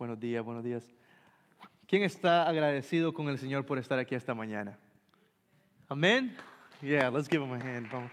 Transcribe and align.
Buenos 0.00 0.18
días, 0.18 0.42
buenos 0.42 0.64
días. 0.64 0.82
¿Quién 1.86 2.04
está 2.04 2.48
agradecido 2.48 3.12
con 3.12 3.28
el 3.28 3.36
Señor 3.36 3.66
por 3.66 3.76
estar 3.76 3.98
aquí 3.98 4.14
esta 4.14 4.32
mañana? 4.32 4.78
Amén. 5.90 6.34
Yeah, 6.80 7.10
let's 7.10 7.28
give 7.28 7.44
him 7.44 7.52
a 7.52 7.56
hand. 7.56 7.86
Vamos. 7.92 8.10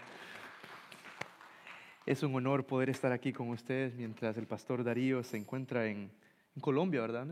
Es 2.04 2.22
un 2.22 2.34
honor 2.34 2.66
poder 2.66 2.90
estar 2.90 3.10
aquí 3.10 3.32
con 3.32 3.48
ustedes 3.48 3.94
mientras 3.94 4.36
el 4.36 4.46
pastor 4.46 4.84
Darío 4.84 5.22
se 5.22 5.38
encuentra 5.38 5.86
en, 5.86 6.10
en 6.54 6.60
Colombia, 6.60 7.00
¿verdad? 7.00 7.26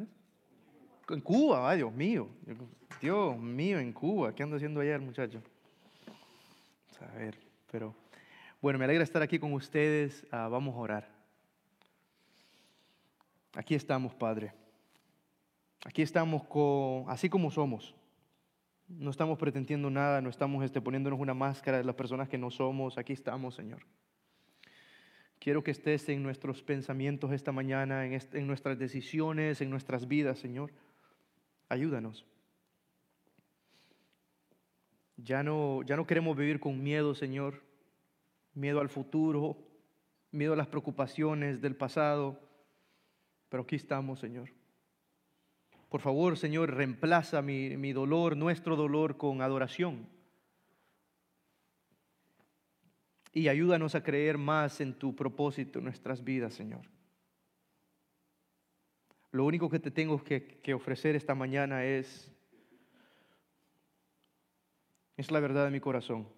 En 1.10 1.20
Cuba, 1.20 1.68
ay 1.68 1.76
Dios 1.76 1.92
mío. 1.92 2.26
Dios 3.02 3.36
mío, 3.36 3.78
en 3.78 3.92
Cuba. 3.92 4.34
¿Qué 4.34 4.42
anda 4.42 4.56
haciendo 4.56 4.80
el 4.80 5.02
muchacho? 5.02 5.42
A 6.98 7.18
ver, 7.18 7.36
pero 7.70 7.94
bueno, 8.62 8.78
me 8.78 8.86
alegra 8.86 9.04
estar 9.04 9.20
aquí 9.20 9.38
con 9.38 9.52
ustedes. 9.52 10.26
Ah, 10.30 10.48
vamos 10.48 10.74
a 10.74 10.78
orar. 10.78 11.15
Aquí 13.56 13.74
estamos, 13.74 14.14
Padre. 14.14 14.52
Aquí 15.86 16.02
estamos 16.02 16.44
con, 16.44 17.04
así 17.08 17.30
como 17.30 17.50
somos. 17.50 17.94
No 18.86 19.10
estamos 19.10 19.38
pretendiendo 19.38 19.88
nada, 19.88 20.20
no 20.20 20.28
estamos 20.28 20.62
este, 20.62 20.82
poniéndonos 20.82 21.18
una 21.18 21.32
máscara 21.32 21.78
de 21.78 21.84
las 21.84 21.94
personas 21.94 22.28
que 22.28 22.36
no 22.36 22.50
somos. 22.50 22.98
Aquí 22.98 23.14
estamos, 23.14 23.54
Señor. 23.54 23.80
Quiero 25.38 25.64
que 25.64 25.70
estés 25.70 26.06
en 26.10 26.22
nuestros 26.22 26.62
pensamientos 26.62 27.32
esta 27.32 27.50
mañana, 27.50 28.04
en, 28.04 28.20
en 28.30 28.46
nuestras 28.46 28.78
decisiones, 28.78 29.62
en 29.62 29.70
nuestras 29.70 30.06
vidas, 30.06 30.38
Señor. 30.38 30.70
Ayúdanos. 31.70 32.26
Ya 35.16 35.42
no, 35.42 35.82
ya 35.82 35.96
no 35.96 36.06
queremos 36.06 36.36
vivir 36.36 36.60
con 36.60 36.82
miedo, 36.82 37.14
Señor. 37.14 37.62
Miedo 38.52 38.80
al 38.80 38.90
futuro, 38.90 39.56
miedo 40.30 40.52
a 40.52 40.56
las 40.56 40.66
preocupaciones 40.66 41.62
del 41.62 41.74
pasado. 41.74 42.45
Pero 43.56 43.64
aquí 43.64 43.76
estamos, 43.76 44.20
Señor. 44.20 44.50
Por 45.88 46.02
favor, 46.02 46.36
Señor, 46.36 46.74
reemplaza 46.74 47.40
mi, 47.40 47.74
mi 47.78 47.94
dolor, 47.94 48.36
nuestro 48.36 48.76
dolor, 48.76 49.16
con 49.16 49.40
adoración. 49.40 50.06
Y 53.32 53.48
ayúdanos 53.48 53.94
a 53.94 54.02
creer 54.02 54.36
más 54.36 54.82
en 54.82 54.92
tu 54.92 55.16
propósito 55.16 55.78
en 55.78 55.86
nuestras 55.86 56.22
vidas, 56.22 56.52
Señor. 56.52 56.82
Lo 59.32 59.46
único 59.46 59.70
que 59.70 59.78
te 59.78 59.90
tengo 59.90 60.22
que, 60.22 60.58
que 60.62 60.74
ofrecer 60.74 61.16
esta 61.16 61.34
mañana 61.34 61.82
es, 61.86 62.30
es 65.16 65.30
la 65.30 65.40
verdad 65.40 65.64
de 65.64 65.70
mi 65.70 65.80
corazón. 65.80 66.28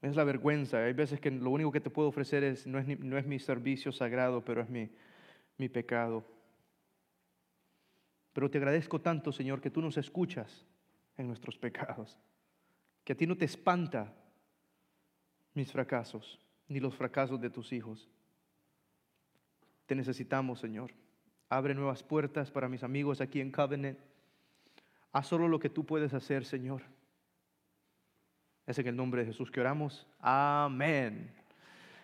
Es 0.00 0.14
la 0.14 0.24
vergüenza. 0.24 0.78
Hay 0.84 0.92
veces 0.92 1.20
que 1.20 1.30
lo 1.30 1.50
único 1.50 1.72
que 1.72 1.80
te 1.80 1.90
puedo 1.90 2.08
ofrecer 2.08 2.44
es, 2.44 2.66
no, 2.66 2.78
es, 2.78 2.86
no 3.00 3.18
es 3.18 3.26
mi 3.26 3.38
servicio 3.40 3.90
sagrado, 3.90 4.44
pero 4.44 4.62
es 4.62 4.68
mi, 4.68 4.90
mi 5.58 5.68
pecado. 5.68 6.24
Pero 8.32 8.50
te 8.50 8.58
agradezco 8.58 9.00
tanto, 9.00 9.32
Señor, 9.32 9.60
que 9.60 9.70
tú 9.70 9.82
nos 9.82 9.96
escuchas 9.96 10.64
en 11.16 11.26
nuestros 11.26 11.58
pecados. 11.58 12.18
Que 13.04 13.12
a 13.12 13.16
ti 13.16 13.26
no 13.26 13.36
te 13.36 13.44
espanta 13.44 14.14
mis 15.54 15.72
fracasos, 15.72 16.38
ni 16.68 16.78
los 16.78 16.94
fracasos 16.94 17.40
de 17.40 17.50
tus 17.50 17.72
hijos. 17.72 18.08
Te 19.86 19.94
necesitamos, 19.94 20.60
Señor. 20.60 20.92
Abre 21.48 21.74
nuevas 21.74 22.02
puertas 22.02 22.50
para 22.50 22.68
mis 22.68 22.84
amigos 22.84 23.20
aquí 23.20 23.40
en 23.40 23.50
Covenant. 23.50 23.98
Haz 25.12 25.26
solo 25.26 25.48
lo 25.48 25.58
que 25.58 25.70
tú 25.70 25.84
puedes 25.84 26.14
hacer, 26.14 26.44
Señor. 26.44 26.82
Es 28.66 28.78
en 28.78 28.86
el 28.86 28.96
nombre 28.96 29.22
de 29.22 29.28
Jesús 29.28 29.50
que 29.50 29.60
oramos. 29.60 30.06
Amén. 30.20 31.37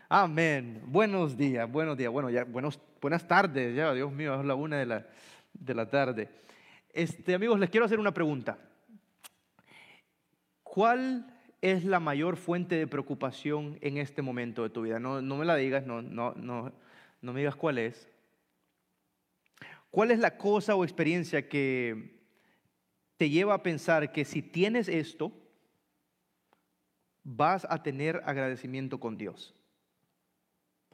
Amén. 0.08 0.82
Buenos 0.86 1.36
días, 1.36 1.70
buenos 1.70 1.96
días. 1.96 2.12
Bueno, 2.12 2.28
ya, 2.28 2.44
buenos, 2.44 2.78
buenas 3.00 3.26
tardes. 3.26 3.74
Ya, 3.74 3.92
Dios 3.94 4.12
mío, 4.12 4.38
es 4.38 4.44
la 4.44 4.54
una 4.54 4.78
de 4.78 4.86
la, 4.86 5.06
de 5.54 5.74
la 5.74 5.88
tarde. 5.88 6.28
Este, 6.92 7.34
amigos, 7.34 7.58
les 7.58 7.70
quiero 7.70 7.86
hacer 7.86 7.98
una 7.98 8.12
pregunta. 8.12 8.58
¿Cuál 10.62 11.26
es 11.62 11.84
la 11.84 12.00
mayor 12.00 12.36
fuente 12.36 12.76
de 12.76 12.86
preocupación 12.86 13.78
en 13.80 13.96
este 13.96 14.20
momento 14.20 14.62
de 14.62 14.70
tu 14.70 14.82
vida? 14.82 14.98
No, 14.98 15.22
no 15.22 15.36
me 15.36 15.46
la 15.46 15.56
digas, 15.56 15.86
no, 15.86 16.02
no, 16.02 16.34
no, 16.34 16.72
no 17.22 17.32
me 17.32 17.40
digas 17.40 17.56
cuál 17.56 17.78
es. 17.78 18.06
¿Cuál 19.90 20.10
es 20.10 20.18
la 20.18 20.36
cosa 20.36 20.74
o 20.74 20.84
experiencia 20.84 21.48
que 21.48 22.20
te 23.16 23.30
lleva 23.30 23.54
a 23.54 23.62
pensar 23.62 24.12
que 24.12 24.26
si 24.26 24.42
tienes 24.42 24.88
esto, 24.88 25.32
vas 27.22 27.66
a 27.70 27.82
tener 27.82 28.20
agradecimiento 28.26 29.00
con 29.00 29.16
Dios? 29.16 29.54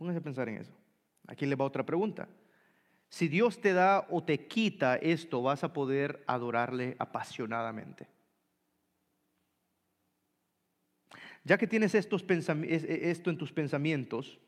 Pónganse 0.01 0.21
a 0.21 0.23
pensar 0.23 0.49
en 0.49 0.57
eso. 0.57 0.73
Aquí 1.27 1.45
le 1.45 1.57
va 1.57 1.67
otra 1.67 1.85
pregunta. 1.85 2.27
Si 3.11 3.29
Dios 3.29 3.61
te 3.61 3.75
da 3.75 4.07
o 4.09 4.25
te 4.25 4.47
quita 4.47 4.97
esto, 4.97 5.43
vas 5.43 5.63
a 5.63 5.75
poder 5.75 6.25
adorarle 6.27 6.97
apasionadamente. 6.99 8.09
Ya 11.45 11.59
que 11.59 11.67
tienes 11.67 11.95
estos 11.95 12.25
esto 12.27 13.29
en 13.29 13.37
tus 13.37 13.53
pensamientos, 13.53 14.41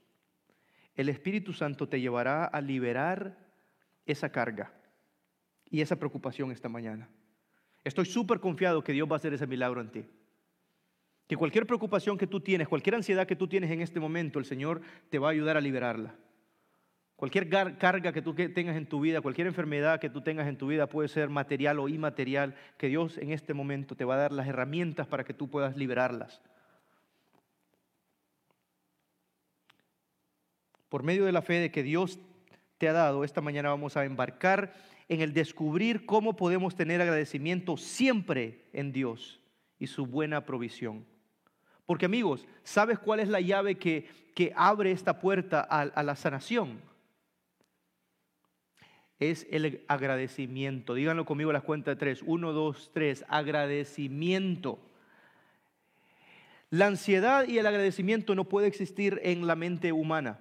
el 0.95 1.11
Espíritu 1.11 1.53
Santo 1.53 1.87
te 1.87 2.01
llevará 2.01 2.47
a 2.47 2.63
liberar 2.63 3.37
esa 4.07 4.33
carga 4.33 4.73
y 5.69 5.83
esa 5.83 5.97
preocupación 5.97 6.51
esta 6.51 6.71
mañana. 6.71 7.11
Estoy 7.85 8.07
súper 8.07 8.41
confiado 8.41 8.83
que 8.83 8.95
Dios 8.95 9.07
va 9.07 9.17
a 9.17 9.17
hacer 9.17 9.35
ese 9.35 9.47
milagro 9.47 9.83
en 9.83 9.93
ti. 9.93 10.07
Que 11.33 11.37
cualquier 11.39 11.67
preocupación 11.67 12.19
que 12.19 12.27
tú 12.27 12.41
tienes, 12.41 12.69
cualquier 12.69 12.95
ansiedad 12.95 13.27
que 13.27 13.37
tú 13.37 13.49
tienes 13.49 13.71
en 13.71 13.81
este 13.81 13.99
momento, 13.99 14.39
el 14.39 14.45
Señor 14.45 14.83
te 15.09 15.19
va 15.19 15.29
a 15.29 15.31
ayudar 15.31 15.57
a 15.57 15.63
liberarla. 15.63 16.15
Cualquier 17.17 17.49
carga 17.49 18.13
que 18.13 18.21
tú 18.21 18.35
tengas 18.35 18.77
en 18.77 18.85
tu 18.85 19.01
vida, 19.01 19.23
cualquier 19.23 19.47
enfermedad 19.47 19.99
que 19.99 20.11
tú 20.11 20.21
tengas 20.21 20.47
en 20.47 20.59
tu 20.59 20.67
vida, 20.67 20.91
puede 20.91 21.09
ser 21.09 21.31
material 21.31 21.79
o 21.79 21.89
inmaterial, 21.89 22.55
que 22.77 22.89
Dios 22.89 23.17
en 23.17 23.31
este 23.31 23.55
momento 23.55 23.97
te 23.97 24.05
va 24.05 24.17
a 24.17 24.19
dar 24.19 24.33
las 24.33 24.47
herramientas 24.47 25.07
para 25.07 25.25
que 25.25 25.33
tú 25.33 25.49
puedas 25.49 25.75
liberarlas. 25.75 26.43
Por 30.91 31.03
medio 31.03 31.25
de 31.25 31.33
la 31.33 31.41
fe 31.41 31.61
de 31.61 31.71
que 31.71 31.83
Dios 31.83 32.19
te 32.77 32.91
ha 32.91 32.93
dado, 32.93 33.25
esta 33.25 33.41
mañana 33.41 33.71
vamos 33.71 33.97
a 33.97 34.05
embarcar 34.05 34.75
en 35.09 35.23
el 35.23 35.33
descubrir 35.33 36.05
cómo 36.05 36.37
podemos 36.37 36.77
tener 36.77 37.01
agradecimiento 37.01 37.79
siempre 37.79 38.67
en 38.75 38.93
Dios 38.93 39.41
y 39.79 39.87
su 39.87 40.05
buena 40.05 40.45
provisión. 40.45 41.11
Porque 41.87 42.07
amigos, 42.07 42.47
¿sabes 42.63 42.99
cuál 42.99 43.21
es 43.21 43.29
la 43.29 43.41
llave 43.41 43.77
que, 43.77 44.09
que 44.35 44.53
abre 44.57 44.93
esta 44.93 45.21
puerta 45.21 45.61
a, 45.61 46.03
la 46.03 46.17
sanación? 46.17 46.81
Es 49.19 49.47
el 49.51 49.85
agradecimiento. 49.89 50.95
Díganlo 50.95 51.25
conmigo 51.25 51.51
a 51.51 51.55
las 51.55 51.63
cuentas 51.63 51.95
de 51.95 52.01
tres. 52.01 52.23
Uno, 52.25 52.53
dos, 52.53 52.91
tres. 52.93 53.25
Agradecimiento. 53.29 54.79
La 56.71 56.87
ansiedad 56.87 57.47
y 57.47 57.59
el 57.59 57.67
agradecimiento 57.67 58.35
no 58.35 58.45
puede 58.45 58.67
existir 58.67 59.21
en 59.23 59.47
la 59.47 59.55
mente 59.55 59.93
humana. 59.93 60.41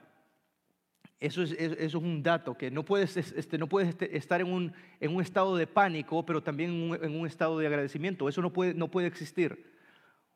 Eso 1.20 1.44
es, 1.44 1.52
eso 1.52 1.76
es, 1.78 1.94
un 1.94 2.24
dato, 2.24 2.58
que 2.58 2.72
no 2.72 2.84
puedes, 2.84 3.16
este, 3.16 3.60
no 3.60 3.68
puedes 3.68 3.90
este, 3.90 4.18
estar 4.18 4.42
en 4.42 4.52
un, 4.52 4.74
en 5.00 5.16
un, 5.16 5.22
estado 5.22 5.56
de 5.56 5.68
pánico, 5.68 6.26
pero 6.26 6.42
también 6.42 6.72
en 6.72 6.82
un, 6.82 7.04
en 7.04 7.20
un, 7.20 7.28
estado 7.28 7.60
de 7.60 7.68
agradecimiento. 7.68 8.28
Eso 8.28 8.42
no 8.42 8.52
puede, 8.52 8.74
no 8.74 8.90
puede 8.90 9.06
existir. 9.06 9.71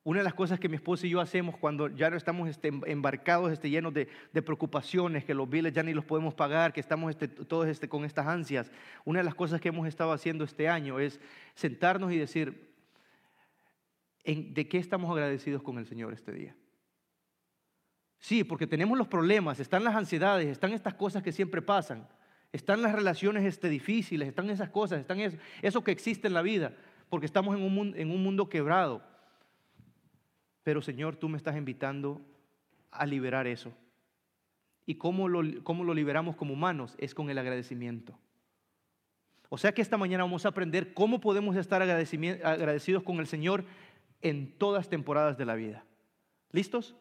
Una 0.06 0.20
de 0.20 0.24
las 0.24 0.36
cosas 0.36 0.60
que 0.60 0.70
mi 0.70 0.76
esposa 0.76 1.08
y 1.08 1.10
yo 1.10 1.20
hacemos 1.20 1.58
cuando 1.58 1.88
ya 1.88 2.12
no 2.12 2.16
estamos 2.16 2.48
este, 2.48 2.68
embarcados, 2.86 3.52
este, 3.52 3.72
llenos 3.72 3.92
de, 3.92 4.06
preocupaciones, 4.44 5.26
que 5.26 5.34
los 5.34 5.50
biles 5.50 5.74
ya 5.74 5.82
ni 5.82 5.96
los 5.96 6.06
podemos 6.06 6.36
pagar, 6.36 6.74
que 6.74 6.80
estamos 6.80 7.10
este, 7.10 7.28
todos 7.28 7.68
este, 7.68 7.90
con 7.90 8.06
estas 8.06 8.28
ansias, 8.28 8.72
una 9.04 9.22
de 9.22 9.24
las 9.24 9.34
cosas 9.34 9.60
que 9.60 9.70
hemos 9.70 9.88
estado 9.88 10.12
haciendo 10.12 10.44
este 10.44 10.70
año 10.70 11.00
es 11.00 11.20
sentarnos 11.56 12.12
y 12.12 12.20
decir, 12.20 12.72
¿en, 14.24 14.54
¿de 14.54 14.68
qué 14.68 14.78
estamos 14.78 15.10
agradecidos 15.10 15.64
con 15.64 15.80
el 15.80 15.88
Señor 15.88 16.14
este 16.14 16.32
día? 16.34 16.56
Sí, 18.20 18.44
porque 18.44 18.68
tenemos 18.68 19.00
los 19.00 19.08
problemas, 19.08 19.60
están 19.60 19.84
las 19.84 19.96
ansiedades, 19.96 20.50
están 20.50 20.72
estas 20.72 20.94
cosas 20.94 21.24
que 21.24 21.32
siempre 21.32 21.64
pasan, 21.64 22.08
están 22.54 22.84
las 22.84 22.94
relaciones 22.94 23.60
difíciles, 23.60 24.28
están 24.28 24.52
esas 24.52 24.70
cosas, 24.70 25.00
están 25.00 25.20
eso, 25.64 25.84
que 25.84 25.92
existe 25.92 26.28
en 26.28 26.36
la 26.36 26.44
vida, 26.44 26.74
porque 27.10 27.26
estamos 27.26 27.56
en 27.56 28.12
un 28.12 28.24
mundo 28.24 28.50
quebrado. 28.50 29.15
Pero 30.66 30.82
Señor, 30.82 31.16
tú 31.16 31.30
me 31.30 31.38
estás 31.38 31.56
invitando 31.56 32.20
a 32.90 33.06
liberar 33.06 33.46
eso. 33.46 33.72
¿Y 34.88 34.96
cómo 34.96 35.28
lo, 35.30 35.64
cómo 35.64 35.84
lo 35.84 35.94
liberamos 35.94 36.36
como 36.36 36.54
humanos? 36.54 36.96
Es 36.98 37.14
con 37.14 37.30
el 37.30 37.38
agradecimiento. 37.38 38.18
O 39.50 39.60
sea 39.60 39.74
que 39.74 39.84
esta 39.84 39.96
mañana 39.96 40.24
vamos 40.24 40.44
a 40.44 40.50
aprender 40.50 40.96
cómo 40.96 41.22
podemos 41.22 41.56
estar 41.56 41.84
agradecidos 41.84 43.04
con 43.04 43.20
el 43.20 43.28
Señor 43.28 43.64
en 44.24 44.58
todas 44.58 44.90
temporadas 44.90 45.38
de 45.38 45.46
la 45.46 45.54
vida. 45.54 45.86
¿Listos? 46.52 46.96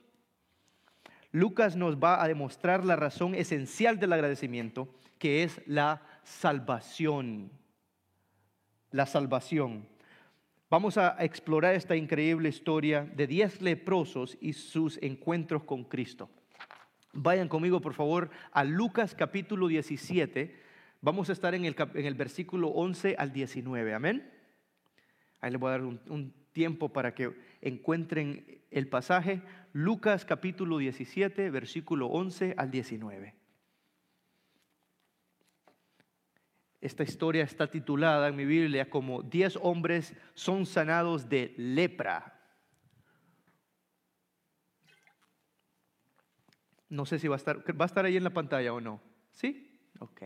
Lucas 1.33 1.75
nos 1.75 1.97
va 1.97 2.23
a 2.23 2.29
demostrar 2.29 2.85
la 2.85 2.97
razón 2.97 3.35
esencial 3.35 3.99
del 3.99 4.13
agradecimiento, 4.13 4.95
que 5.19 5.43
es 5.43 5.63
la 5.67 6.03
salvación. 6.23 7.51
La 8.91 9.07
salvación. 9.07 9.89
Vamos 10.75 10.99
a 10.99 11.15
explorar 11.21 11.77
esta 11.77 11.95
increíble 11.95 12.49
historia 12.49 13.05
de 13.15 13.29
diez 13.29 13.63
leprosos 13.63 14.37
y 14.41 14.55
sus 14.55 14.99
encuentros 15.03 15.63
con 15.63 15.85
Cristo. 15.85 16.29
Vayan 17.13 17.47
conmigo, 17.47 17.81
por 17.81 17.95
favor, 17.95 18.29
a 18.51 18.65
Lucas 18.65 19.15
capítulo 19.15 19.69
17, 19.69 20.61
Vamos 21.01 21.31
a 21.31 21.33
estar 21.33 21.55
en 21.55 21.65
el, 21.65 21.77
en 21.79 22.07
el 22.07 22.15
versículo 22.15 22.71
11 22.71 23.15
al 23.17 23.33
19, 23.33 23.95
amén. 23.95 24.29
Ahí 25.41 25.53
les 25.53 25.61
voy 25.61 25.69
a 25.69 25.79
dar 25.79 25.83
un, 25.83 26.01
un 26.09 26.35
tiempo 26.51 26.93
para 26.93 27.15
que 27.15 27.31
encuentren 27.61 28.45
el 28.73 28.89
pasaje. 28.89 29.43
Lucas 29.73 30.25
capítulo 30.25 30.79
17, 30.79 31.51
versículo 31.51 32.09
11 32.09 32.57
al 32.57 32.73
19. 32.73 33.44
Esta 36.85 37.03
historia 37.03 37.45
está 37.45 37.67
titulada 37.67 38.29
en 38.29 38.37
mi 38.37 38.45
Biblia 38.45 38.91
como 38.91 39.23
10 39.23 39.57
hombres 39.63 40.13
son 40.35 40.67
sanados 40.67 41.31
de 41.31 41.55
lepra. 41.57 42.39
No 46.91 47.07
sé 47.07 47.19
si 47.19 47.27
va 47.27 47.37
a 47.37 47.39
estar, 47.39 47.59
va 47.81 47.87
a 47.87 47.87
estar 47.87 48.05
ahí 48.05 48.19
en 48.19 48.25
la 48.25 48.35
pantalla 48.35 48.75
o 48.75 48.83
no. 48.83 49.01
¿Sí? 49.33 49.81
Ok. 49.99 50.25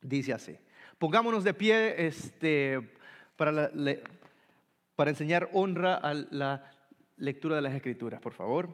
Dice 0.00 0.32
así. 0.32 0.56
Pongámonos 0.96 1.42
de 1.42 1.54
pie 1.54 2.06
este, 2.06 2.94
para, 3.34 3.72
para 4.94 5.10
enseñar 5.10 5.50
honra 5.52 5.96
a 5.96 6.14
la 6.14 6.72
lectura 7.16 7.56
de 7.56 7.62
las 7.62 7.74
escrituras, 7.74 8.20
por 8.20 8.34
favor. 8.34 8.68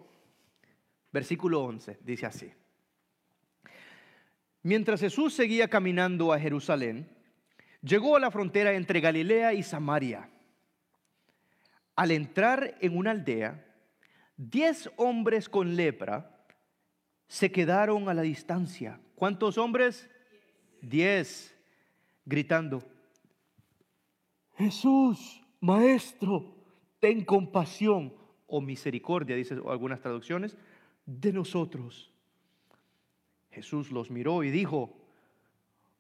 Versículo 1.12 1.62
11, 1.62 2.00
dice 2.02 2.26
así. 2.26 2.52
Mientras 4.68 5.00
Jesús 5.00 5.32
seguía 5.32 5.68
caminando 5.68 6.30
a 6.30 6.38
Jerusalén, 6.38 7.08
llegó 7.80 8.16
a 8.16 8.20
la 8.20 8.30
frontera 8.30 8.74
entre 8.74 9.00
Galilea 9.00 9.54
y 9.54 9.62
Samaria. 9.62 10.28
Al 11.96 12.10
entrar 12.10 12.76
en 12.82 12.94
una 12.94 13.12
aldea, 13.12 13.64
diez 14.36 14.90
hombres 14.96 15.48
con 15.48 15.74
lepra 15.74 16.44
se 17.28 17.50
quedaron 17.50 18.10
a 18.10 18.12
la 18.12 18.20
distancia. 18.20 19.00
¿Cuántos 19.14 19.56
hombres? 19.56 20.06
Diez, 20.82 21.56
gritando, 22.26 22.82
Jesús, 24.58 25.40
Maestro, 25.60 26.44
ten 27.00 27.24
compasión 27.24 28.12
o 28.46 28.60
misericordia, 28.60 29.34
dicen 29.34 29.62
algunas 29.66 30.02
traducciones, 30.02 30.58
de 31.06 31.32
nosotros. 31.32 32.12
Jesús 33.50 33.90
los 33.90 34.10
miró 34.10 34.42
y 34.44 34.50
dijo, 34.50 34.96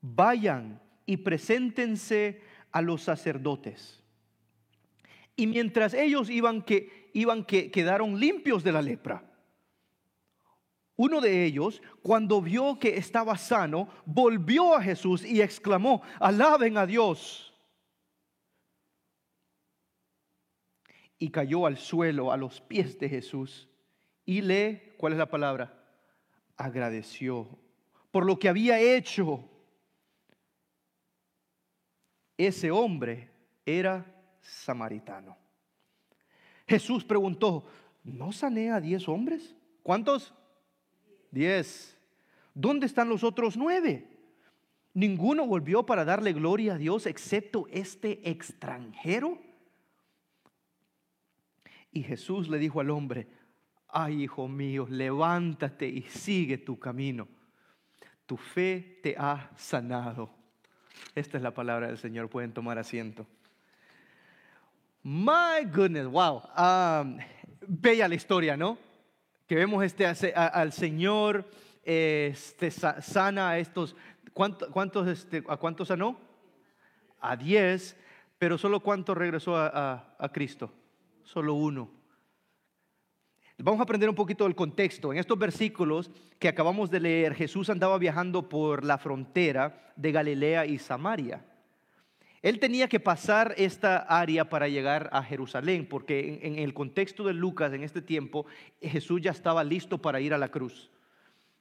vayan 0.00 0.80
y 1.06 1.18
preséntense 1.18 2.42
a 2.70 2.82
los 2.82 3.02
sacerdotes. 3.02 4.02
Y 5.36 5.46
mientras 5.46 5.94
ellos 5.94 6.30
iban 6.30 6.62
que 6.62 7.10
iban 7.12 7.44
que 7.44 7.70
quedaron 7.70 8.18
limpios 8.18 8.62
de 8.62 8.72
la 8.72 8.82
lepra. 8.82 9.24
Uno 10.96 11.20
de 11.20 11.44
ellos, 11.44 11.80
cuando 12.02 12.42
vio 12.42 12.78
que 12.78 12.96
estaba 12.96 13.38
sano, 13.38 13.88
volvió 14.04 14.74
a 14.74 14.82
Jesús 14.82 15.24
y 15.24 15.40
exclamó, 15.40 16.02
alaben 16.18 16.76
a 16.76 16.86
Dios. 16.86 17.54
Y 21.18 21.30
cayó 21.30 21.66
al 21.66 21.78
suelo 21.78 22.32
a 22.32 22.36
los 22.36 22.60
pies 22.60 22.98
de 22.98 23.08
Jesús 23.08 23.68
y 24.24 24.40
le, 24.40 24.94
¿cuál 24.98 25.12
es 25.12 25.18
la 25.18 25.30
palabra? 25.30 25.77
Agradeció 26.58 27.48
por 28.10 28.26
lo 28.26 28.38
que 28.38 28.48
había 28.48 28.78
hecho. 28.80 29.48
Ese 32.36 32.70
hombre 32.70 33.30
era 33.64 34.04
samaritano. 34.42 35.36
Jesús 36.66 37.04
preguntó, 37.04 37.64
¿no 38.04 38.32
sané 38.32 38.70
a 38.70 38.80
diez 38.80 39.08
hombres? 39.08 39.56
¿Cuántos? 39.82 40.34
Diez. 41.30 41.96
¿Dónde 42.52 42.86
están 42.86 43.08
los 43.08 43.24
otros 43.24 43.56
nueve? 43.56 44.06
Ninguno 44.94 45.46
volvió 45.46 45.86
para 45.86 46.04
darle 46.04 46.32
gloria 46.32 46.74
a 46.74 46.78
Dios 46.78 47.06
excepto 47.06 47.66
este 47.70 48.28
extranjero. 48.28 49.38
Y 51.92 52.02
Jesús 52.02 52.48
le 52.48 52.58
dijo 52.58 52.80
al 52.80 52.90
hombre, 52.90 53.28
ay 53.88 54.24
hijo 54.24 54.48
mío, 54.48 54.86
levántate 54.88 55.86
y 55.86 56.02
sigue 56.02 56.58
tu 56.58 56.78
camino. 56.78 57.28
Tu 58.26 58.36
fe 58.36 59.00
te 59.02 59.16
ha 59.18 59.50
sanado. 59.56 60.30
Esta 61.14 61.36
es 61.36 61.42
la 61.42 61.54
palabra 61.54 61.86
del 61.86 61.98
Señor, 61.98 62.28
pueden 62.28 62.52
tomar 62.52 62.78
asiento. 62.78 63.26
My 65.02 65.64
goodness, 65.72 66.06
wow. 66.06 66.42
Um, 66.56 67.18
bella 67.66 68.08
la 68.08 68.14
historia, 68.14 68.56
¿no? 68.56 68.76
que 69.48 69.54
vemos 69.54 69.82
este, 69.82 70.06
al 70.06 70.72
Señor 70.72 71.50
este, 71.82 72.70
sana 72.70 73.48
a 73.48 73.58
estos, 73.58 73.96
¿cuántos, 74.34 75.08
este, 75.08 75.42
¿a 75.48 75.56
cuántos 75.56 75.88
sanó? 75.88 76.20
A 77.18 77.34
diez, 77.34 77.96
pero 78.36 78.58
solo 78.58 78.80
cuánto 78.80 79.14
regresó 79.14 79.56
a, 79.56 80.14
a 80.18 80.28
Cristo? 80.28 80.70
Solo 81.24 81.54
uno. 81.54 81.97
Vamos 83.60 83.80
a 83.80 83.82
aprender 83.82 84.08
un 84.08 84.14
poquito 84.14 84.44
del 84.44 84.54
contexto. 84.54 85.12
En 85.12 85.18
estos 85.18 85.36
versículos 85.36 86.12
que 86.38 86.46
acabamos 86.46 86.90
de 86.90 87.00
leer, 87.00 87.34
Jesús 87.34 87.68
andaba 87.70 87.98
viajando 87.98 88.48
por 88.48 88.84
la 88.84 88.98
frontera 88.98 89.92
de 89.96 90.12
Galilea 90.12 90.64
y 90.64 90.78
Samaria. 90.78 91.44
Él 92.40 92.60
tenía 92.60 92.86
que 92.86 93.00
pasar 93.00 93.54
esta 93.56 93.96
área 93.96 94.48
para 94.48 94.68
llegar 94.68 95.10
a 95.12 95.24
Jerusalén, 95.24 95.88
porque 95.88 96.38
en, 96.44 96.60
el 96.60 96.72
contexto 96.72 97.24
de 97.24 97.34
Lucas 97.34 97.72
en 97.72 97.82
este 97.82 98.00
tiempo, 98.00 98.46
Jesús 98.80 99.20
ya 99.22 99.32
estaba 99.32 99.64
listo 99.64 99.98
para 99.98 100.20
ir 100.20 100.32
a 100.32 100.38
la 100.38 100.50
cruz. 100.50 100.92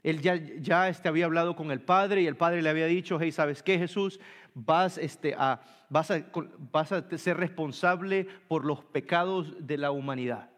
Él 0.04 0.22
ya, 0.22 0.36
ya 0.36 0.90
este, 0.90 1.10
había 1.10 1.26
hablado 1.26 1.56
con 1.56 1.72
el 1.72 1.82
Padre 1.82 2.22
y 2.22 2.28
el 2.28 2.38
Padre 2.38 2.62
le 2.62 2.70
había 2.70 2.86
dicho, 2.86 3.18
hey, 3.20 3.32
¿sabes 3.32 3.64
qué 3.64 3.80
Jesús? 3.80 4.20
Vas, 4.54 5.00
este, 5.00 5.34
a, 5.34 5.62
vas, 5.90 6.12
a, 6.12 6.24
vas 6.72 6.92
a 6.92 7.18
ser 7.18 7.38
responsable 7.38 8.28
por 8.48 8.66
los 8.66 8.84
pecados 8.84 9.56
de 9.66 9.78
la 9.80 9.90
humanidad. 9.90 10.52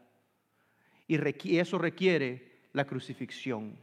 Y 1.09 1.57
eso 1.57 1.79
requiere 1.79 2.51
la 2.71 2.85
crucifixión. 2.85 3.75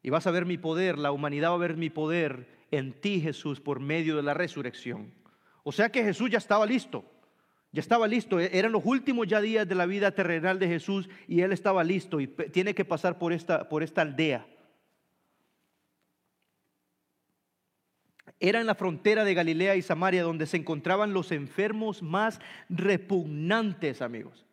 Y 0.00 0.10
vas 0.10 0.28
a 0.28 0.30
ver 0.30 0.46
mi 0.46 0.58
poder, 0.58 0.96
la 0.96 1.10
humanidad 1.10 1.50
va 1.50 1.54
a 1.54 1.58
ver 1.58 1.76
mi 1.76 1.90
poder 1.90 2.46
en 2.70 2.92
ti, 2.92 3.20
Jesús, 3.20 3.60
por 3.60 3.80
medio 3.80 4.14
de 4.14 4.22
la 4.22 4.32
resurrección. 4.32 5.12
O 5.64 5.72
sea 5.72 5.90
que 5.90 6.04
Jesús 6.04 6.30
ya 6.30 6.38
estaba 6.38 6.64
listo. 6.66 7.04
Ya 7.72 7.80
estaba 7.80 8.06
listo, 8.06 8.38
e-, 8.38 8.56
eran 8.56 8.70
los 8.70 8.84
últimos 8.84 9.26
ya 9.26 9.40
días 9.40 9.68
de 9.68 9.74
la 9.74 9.86
vida 9.86 10.12
terrenal 10.12 10.60
de 10.60 10.68
Jesús 10.68 11.08
y 11.26 11.40
él 11.40 11.50
estaba 11.50 11.82
listo 11.82 12.20
y 12.20 12.28
tiene 12.28 12.72
que 12.72 12.84
pasar 12.84 13.18
por 13.18 13.32
esta, 13.32 13.68
por 13.68 13.82
esta 13.82 14.02
aldea. 14.02 14.46
Era 18.38 18.60
en 18.60 18.66
la 18.66 18.76
frontera 18.76 19.24
de 19.24 19.34
Galilea 19.34 19.74
y 19.74 19.82
Samaria 19.82 20.22
donde 20.22 20.46
se 20.46 20.58
encontraban 20.58 21.12
los 21.12 21.32
enfermos 21.32 22.04
más 22.04 22.40
repugnantes, 22.68 24.00
amigos. 24.00 24.44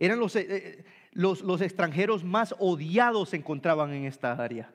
Eran 0.00 0.18
los, 0.18 0.34
eh, 0.34 0.46
eh, 0.48 0.84
los, 1.12 1.42
los 1.42 1.60
extranjeros 1.60 2.24
más 2.24 2.56
odiados 2.58 3.28
se 3.28 3.36
encontraban 3.36 3.92
en 3.92 4.06
esta 4.06 4.32
área 4.32 4.74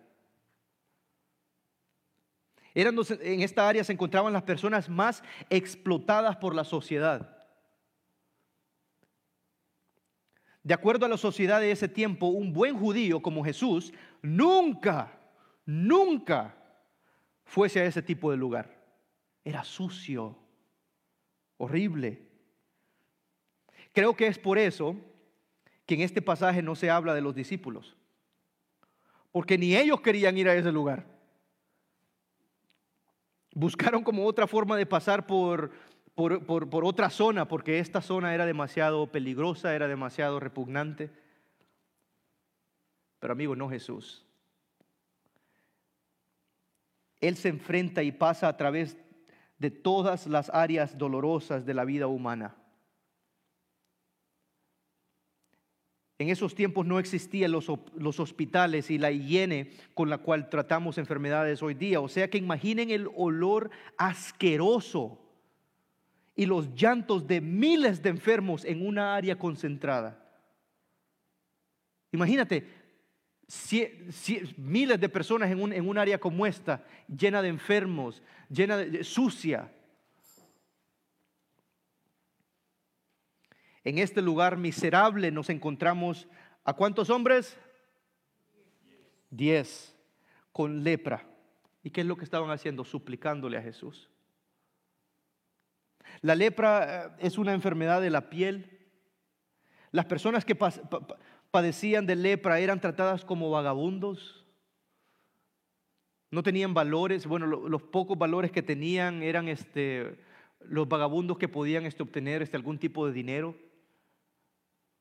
en 2.75 3.41
esta 3.41 3.67
área 3.69 3.83
se 3.83 3.93
encontraban 3.93 4.33
las 4.33 4.43
personas 4.43 4.89
más 4.89 5.23
explotadas 5.49 6.35
por 6.35 6.53
la 6.53 6.65
sociedad. 6.65 7.31
De 10.61 10.73
acuerdo 10.73 11.05
a 11.05 11.09
la 11.09 11.17
sociedad 11.17 11.61
de 11.61 11.71
ese 11.71 11.87
tiempo, 11.87 12.27
un 12.27 12.51
buen 12.51 12.77
judío 12.77 13.21
como 13.21 13.45
Jesús 13.45 13.93
nunca, 14.21 15.17
nunca 15.65 16.55
fuese 17.45 17.79
a 17.79 17.85
ese 17.85 18.01
tipo 18.01 18.29
de 18.31 18.37
lugar. 18.37 18.75
Era 19.43 19.63
sucio, 19.63 20.37
horrible. 21.57 22.27
Creo 23.93 24.15
que 24.15 24.27
es 24.27 24.37
por 24.37 24.57
eso 24.57 24.97
que 25.85 25.95
en 25.95 26.01
este 26.01 26.21
pasaje 26.21 26.61
no 26.61 26.75
se 26.75 26.89
habla 26.89 27.13
de 27.13 27.21
los 27.21 27.35
discípulos, 27.35 27.95
porque 29.31 29.57
ni 29.57 29.75
ellos 29.75 30.01
querían 30.01 30.37
ir 30.37 30.49
a 30.49 30.55
ese 30.55 30.71
lugar. 30.71 31.05
Buscaron 33.53 34.03
como 34.03 34.25
otra 34.25 34.47
forma 34.47 34.75
de 34.77 34.85
pasar 34.85 35.25
por, 35.25 35.71
por, 36.15 36.85
otra 36.85 37.09
zona, 37.09 37.47
porque 37.47 37.79
esta 37.79 38.01
zona 38.01 38.33
era 38.33 38.45
demasiado 38.45 39.11
peligrosa, 39.11 39.75
era 39.75 39.87
demasiado 39.87 40.39
repugnante. 40.39 41.11
Pero 43.19 43.33
amigo, 43.33 43.55
no 43.55 43.69
Jesús. 43.69 44.25
Él 47.21 47.37
se 47.37 47.49
enfrenta 47.49 48.03
y 48.03 48.11
pasa 48.11 48.47
a 48.47 48.57
través 48.57 48.97
de 49.57 49.71
todas 49.71 50.27
las 50.27 50.49
áreas 50.49 50.97
dolorosas 50.97 51.65
de 51.65 51.73
la 51.73 51.85
vida 51.85 52.07
humana. 52.07 52.55
En 56.17 56.29
esos 56.29 56.55
tiempos 56.55 56.85
no 56.85 56.97
existían 56.97 57.51
los, 57.51 57.69
hospitales 58.19 58.89
y 58.89 58.97
la 58.97 59.11
higiene 59.11 59.71
con 59.93 60.09
la 60.09 60.17
cual 60.17 60.49
tratamos 60.49 60.97
enfermedades 60.97 61.61
hoy 61.61 61.73
día. 61.73 61.99
O 61.99 62.07
sea 62.07 62.29
que 62.29 62.37
imaginen 62.37 62.89
el 62.89 63.09
olor 63.15 63.69
asqueroso 63.97 65.19
y 66.33 66.45
los 66.45 66.73
llantos 66.73 67.27
de 67.27 67.41
miles 67.41 68.01
de 68.01 68.09
enfermos 68.09 68.63
en 68.63 68.85
una 68.85 69.15
área 69.15 69.37
concentrada. 69.37 70.21
Imagínate, 72.13 72.65
miles 74.57 74.99
de 74.99 75.09
personas 75.09 75.51
en 75.51 75.73
en 75.73 75.89
un, 75.89 75.97
área 75.97 76.17
como 76.17 76.45
esta, 76.45 76.85
llena 77.07 77.41
de 77.41 77.49
enfermos, 77.49 78.23
llena 78.49 78.77
de 78.77 79.03
sucia. 79.03 79.69
En 83.85 83.99
este 83.99 84.21
lugar 84.21 84.57
miserable 84.57 85.31
nos 85.31 85.51
encontramos 85.51 86.27
a 86.63 86.73
cuántos 86.73 87.11
hombres? 87.11 87.55
Diez, 89.29 89.95
con 90.51 90.83
lepra. 90.83 91.27
¿Y 91.83 91.91
qué 91.91 92.01
es 92.01 92.07
lo 92.07 92.17
que 92.17 92.23
estaban 92.23 92.49
haciendo? 92.49 92.83
Suplicándole 92.83 93.59
a 93.59 93.61
Jesús. 93.61 94.09
La 96.21 96.33
lepra 96.33 97.05
eh, 97.19 97.27
es 97.27 97.37
una 97.37 97.53
enfermedad 97.53 98.01
de 98.01 98.09
la 98.09 98.27
piel. 98.31 98.87
Las 99.91 100.05
personas 100.05 100.43
que 100.43 100.57
padecían 101.51 102.07
de 102.07 102.15
lepra 102.15 102.59
eran 102.59 102.81
tratadas 102.81 103.23
como 103.23 103.51
vagabundos. 103.51 104.45
No 106.31 106.41
tenían 106.41 106.73
valores. 106.73 107.27
Bueno, 107.27 107.45
los 107.45 107.83
pocos 107.83 108.17
valores 108.17 108.51
que 108.51 108.63
tenían 108.63 109.21
eran 109.21 109.47
este, 109.47 110.17
los 110.59 110.89
vagabundos 110.89 111.37
que 111.37 111.47
podían 111.47 111.85
este, 111.85 112.01
obtener 112.01 112.41
este, 112.41 112.57
algún 112.57 112.79
tipo 112.79 113.05
de 113.05 113.13
dinero. 113.13 113.55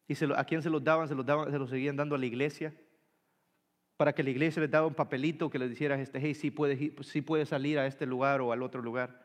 ¿Y 0.07 0.15
a 0.35 0.45
quién 0.45 0.63
se 0.63 0.71
los 0.71 0.85
daban? 0.85 1.09
Se 1.09 1.15
los 1.15 1.25
daban, 1.25 1.51
se 1.51 1.59
los 1.59 1.71
seguían 1.71 1.97
dando 1.97 2.15
a 2.15 2.19
la 2.19 2.27
iglesia. 2.27 2.75
Para 3.97 4.13
que 4.13 4.23
la 4.23 4.31
iglesia 4.31 4.61
les 4.61 4.71
daba 4.71 4.87
un 4.87 4.95
papelito 4.95 5.49
que 5.49 5.59
les 5.59 5.71
dijera, 5.71 6.01
este, 6.01 6.19
hey, 6.21 6.35
sí 6.35 6.51
puedes, 6.51 6.79
sí 7.07 7.23
puedes 7.23 7.49
salir 7.49 7.79
a 7.79 7.87
este 7.87 8.07
lugar 8.07 8.41
o 8.41 8.53
al 8.53 8.63
otro 8.63 8.83
lugar. 8.83 9.25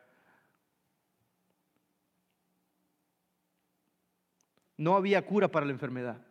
No 4.76 4.96
había 4.96 5.26
cura 5.26 5.48
para 5.48 5.66
la 5.66 5.72
enfermedad. 5.72 6.24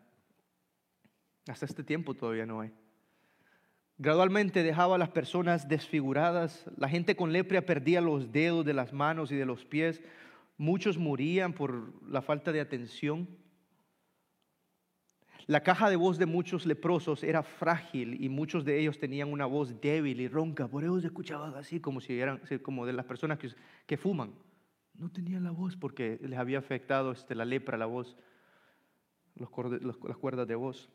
Hasta 1.47 1.65
este 1.65 1.83
tiempo 1.83 2.15
todavía 2.15 2.45
no 2.45 2.61
hay. 2.61 2.71
Gradualmente 3.97 4.63
dejaba 4.63 4.95
a 4.95 4.97
las 4.97 5.09
personas 5.09 5.67
desfiguradas. 5.67 6.65
La 6.77 6.87
gente 6.87 7.15
con 7.15 7.33
lepra 7.33 7.61
perdía 7.61 8.01
los 8.01 8.31
dedos 8.31 8.65
de 8.65 8.73
las 8.73 8.93
manos 8.93 9.31
y 9.31 9.35
de 9.35 9.45
los 9.45 9.65
pies. 9.65 10.01
Muchos 10.57 10.97
morían 10.97 11.53
por 11.53 12.01
la 12.09 12.21
falta 12.21 12.51
de 12.51 12.61
atención. 12.61 13.27
La 15.49 15.63
caja 15.63 15.89
de 15.89 15.95
voz 15.95 16.19
de 16.19 16.27
muchos 16.27 16.67
leprosos 16.67 17.23
era 17.23 17.41
frágil 17.41 18.23
y 18.23 18.29
muchos 18.29 18.63
de 18.63 18.79
ellos 18.79 18.99
tenían 18.99 19.33
una 19.33 19.47
voz 19.47 19.81
débil 19.81 20.21
y 20.21 20.27
ronca. 20.27 20.67
Por 20.67 20.83
eso 20.83 21.01
se 21.01 21.07
escuchaban 21.07 21.55
así 21.55 21.79
como 21.79 22.01
si 22.01 22.19
eran 22.19 22.39
como 22.61 22.85
de 22.85 22.93
las 22.93 23.03
personas 23.07 23.39
que, 23.87 23.97
fuman. 23.97 24.35
No 24.93 25.09
tenían 25.09 25.43
la 25.43 25.49
voz 25.49 25.75
porque 25.75 26.19
les 26.21 26.37
había 26.37 26.59
afectado 26.59 27.11
este, 27.11 27.33
la 27.33 27.45
lepra, 27.45 27.79
la 27.79 27.87
voz, 27.87 28.15
las 29.37 29.49
cuerdas 29.49 30.47
de 30.47 30.53
voz. 30.53 30.87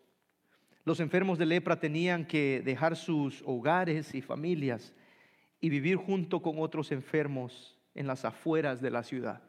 Los 0.85 1.01
enfermos 1.01 1.37
de 1.37 1.47
lepra 1.47 1.81
tenían 1.81 2.25
que 2.25 2.63
dejar 2.65 2.95
sus 2.95 3.43
hogares 3.45 4.15
y 4.15 4.23
familias 4.23 4.95
y 5.61 5.69
vivir 5.69 5.97
junto 5.97 6.43
con 6.43 6.61
otros 6.61 6.93
enfermos 6.93 7.77
en 7.93 8.07
las 8.07 8.25
afueras 8.25 8.81
de 8.81 8.91
la 8.93 9.03
ciudad. 9.03 9.43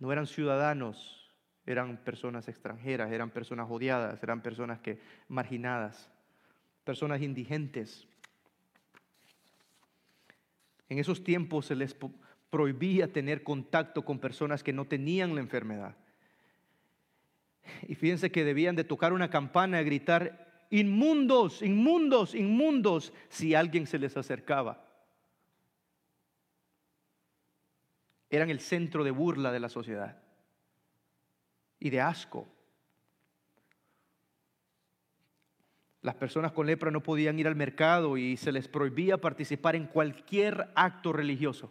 No 0.00 0.10
eran 0.10 0.26
ciudadanos 0.26 1.23
eran 1.66 1.96
personas 1.98 2.48
extranjeras, 2.48 3.10
eran 3.10 3.30
personas 3.30 3.68
odiadas, 3.70 4.22
eran 4.22 4.42
personas 4.42 4.80
que 4.80 4.98
marginadas, 5.28 6.10
personas 6.84 7.22
indigentes. 7.22 8.06
En 10.88 10.98
esos 10.98 11.24
tiempos 11.24 11.66
se 11.66 11.74
les 11.74 11.96
prohibía 12.50 13.12
tener 13.12 13.42
contacto 13.42 14.04
con 14.04 14.18
personas 14.18 14.62
que 14.62 14.74
no 14.74 14.84
tenían 14.84 15.34
la 15.34 15.40
enfermedad. 15.40 15.96
Y 17.88 17.94
fíjense 17.94 18.30
que 18.30 18.44
debían 18.44 18.76
de 18.76 18.84
tocar 18.84 19.14
una 19.14 19.30
campana 19.30 19.80
y 19.80 19.84
gritar, 19.84 20.66
inmundos, 20.68 21.62
inmundos, 21.62 22.34
inmundos, 22.34 23.14
si 23.30 23.54
alguien 23.54 23.86
se 23.86 23.98
les 23.98 24.18
acercaba. 24.18 24.84
Eran 28.28 28.50
el 28.50 28.60
centro 28.60 29.02
de 29.02 29.12
burla 29.12 29.50
de 29.50 29.60
la 29.60 29.70
sociedad 29.70 30.23
y 31.84 31.90
de 31.90 32.00
asco. 32.00 32.48
Las 36.00 36.14
personas 36.14 36.50
con 36.50 36.66
lepra 36.66 36.90
no 36.90 37.02
podían 37.02 37.38
ir 37.38 37.46
al 37.46 37.56
mercado 37.56 38.16
y 38.16 38.38
se 38.38 38.52
les 38.52 38.68
prohibía 38.68 39.18
participar 39.18 39.76
en 39.76 39.86
cualquier 39.86 40.70
acto 40.74 41.12
religioso. 41.12 41.70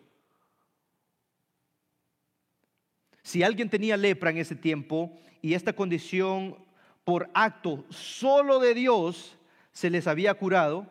Si 3.24 3.42
alguien 3.42 3.72
tenía 3.72 3.98
lepra 3.98 4.30
en 4.30 4.38
ese 4.38 4.56
tiempo 4.56 5.20
y 5.42 5.56
esta 5.56 5.74
condición 5.74 6.58
por 7.04 7.32
acto 7.34 7.84
solo 7.90 8.60
de 8.60 8.76
Dios 8.76 9.36
se 9.72 9.90
les 9.90 10.06
había 10.06 10.36
curado, 10.36 10.88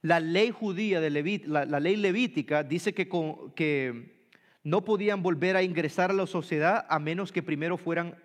la 0.00 0.20
ley 0.20 0.50
judía, 0.50 1.02
de 1.02 1.10
la, 1.46 1.80
ley 1.80 1.96
levítica, 1.96 2.62
dice 2.62 2.94
que, 2.94 3.10
que 3.54 4.26
no 4.62 4.86
podían 4.86 5.22
volver 5.22 5.54
a 5.54 5.62
ingresar 5.62 6.10
a 6.10 6.14
la 6.14 6.26
sociedad 6.26 6.86
a 6.88 6.98
menos 6.98 7.30
que 7.30 7.42
primero 7.42 7.76
fueran 7.76 8.23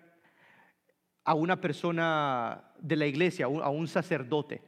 a 1.24 1.34
una 1.34 1.60
persona 1.60 2.72
de 2.78 2.96
la 2.96 3.06
iglesia, 3.06 3.46
a 3.46 3.68
un 3.70 3.88
sacerdote. 3.88 4.62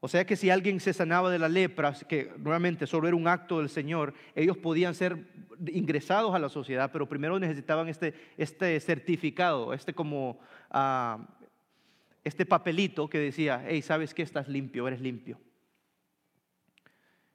O 0.00 0.08
sea 0.08 0.26
que 0.26 0.36
si 0.36 0.50
alguien 0.50 0.80
se 0.80 0.92
sanaba 0.92 1.30
de 1.30 1.38
la 1.38 1.48
lepra, 1.48 1.94
que 2.06 2.30
nuevamente 2.36 2.86
solo 2.86 3.08
era 3.08 3.16
un 3.16 3.26
acto 3.26 3.60
del 3.60 3.70
Señor, 3.70 4.12
ellos 4.34 4.58
podían 4.58 4.94
ser 4.94 5.26
ingresados 5.72 6.34
a 6.34 6.38
la 6.38 6.50
sociedad, 6.50 6.90
pero 6.92 7.08
primero 7.08 7.38
necesitaban 7.38 7.88
este, 7.88 8.14
este 8.36 8.78
certificado, 8.80 9.72
este 9.72 9.94
como 9.94 10.40
ah, 10.70 11.26
este 12.22 12.44
papelito 12.44 13.08
que 13.08 13.18
decía, 13.18 13.64
hey, 13.66 13.80
sabes 13.80 14.12
que 14.12 14.22
estás 14.22 14.48
limpio, 14.48 14.86
eres 14.88 15.00
limpio. 15.00 15.40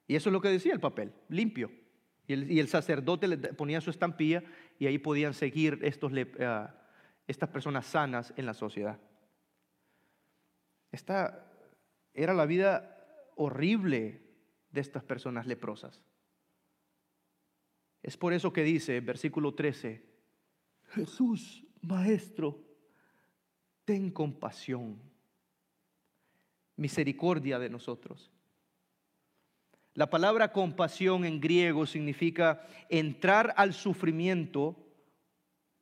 Y 0.06 0.16
eso 0.16 0.28
es 0.28 0.32
lo 0.32 0.40
que 0.40 0.48
decía 0.48 0.72
el 0.72 0.80
papel, 0.80 1.12
limpio. 1.28 1.72
Y 2.26 2.32
el, 2.32 2.50
y 2.50 2.60
el 2.60 2.68
sacerdote 2.68 3.26
le 3.26 3.36
ponía 3.36 3.80
su 3.80 3.90
estampilla 3.90 4.44
y 4.78 4.86
ahí 4.86 4.98
podían 4.98 5.34
seguir 5.34 5.80
estos 5.82 6.12
uh, 6.12 6.68
estas 7.30 7.50
personas 7.50 7.86
sanas 7.86 8.32
en 8.36 8.46
la 8.46 8.54
sociedad. 8.54 8.98
Esta 10.90 11.46
era 12.12 12.34
la 12.34 12.46
vida 12.46 12.96
horrible 13.36 14.22
de 14.70 14.80
estas 14.80 15.04
personas 15.04 15.46
leprosas. 15.46 16.02
Es 18.02 18.16
por 18.16 18.32
eso 18.32 18.52
que 18.52 18.62
dice, 18.62 19.00
versículo 19.00 19.54
13, 19.54 20.04
Jesús, 20.88 21.66
Maestro, 21.82 22.58
ten 23.84 24.10
compasión, 24.10 25.00
misericordia 26.76 27.58
de 27.58 27.70
nosotros. 27.70 28.32
La 29.94 30.08
palabra 30.08 30.52
compasión 30.52 31.24
en 31.24 31.40
griego 31.40 31.86
significa 31.86 32.66
entrar 32.88 33.54
al 33.56 33.74
sufrimiento 33.74 34.76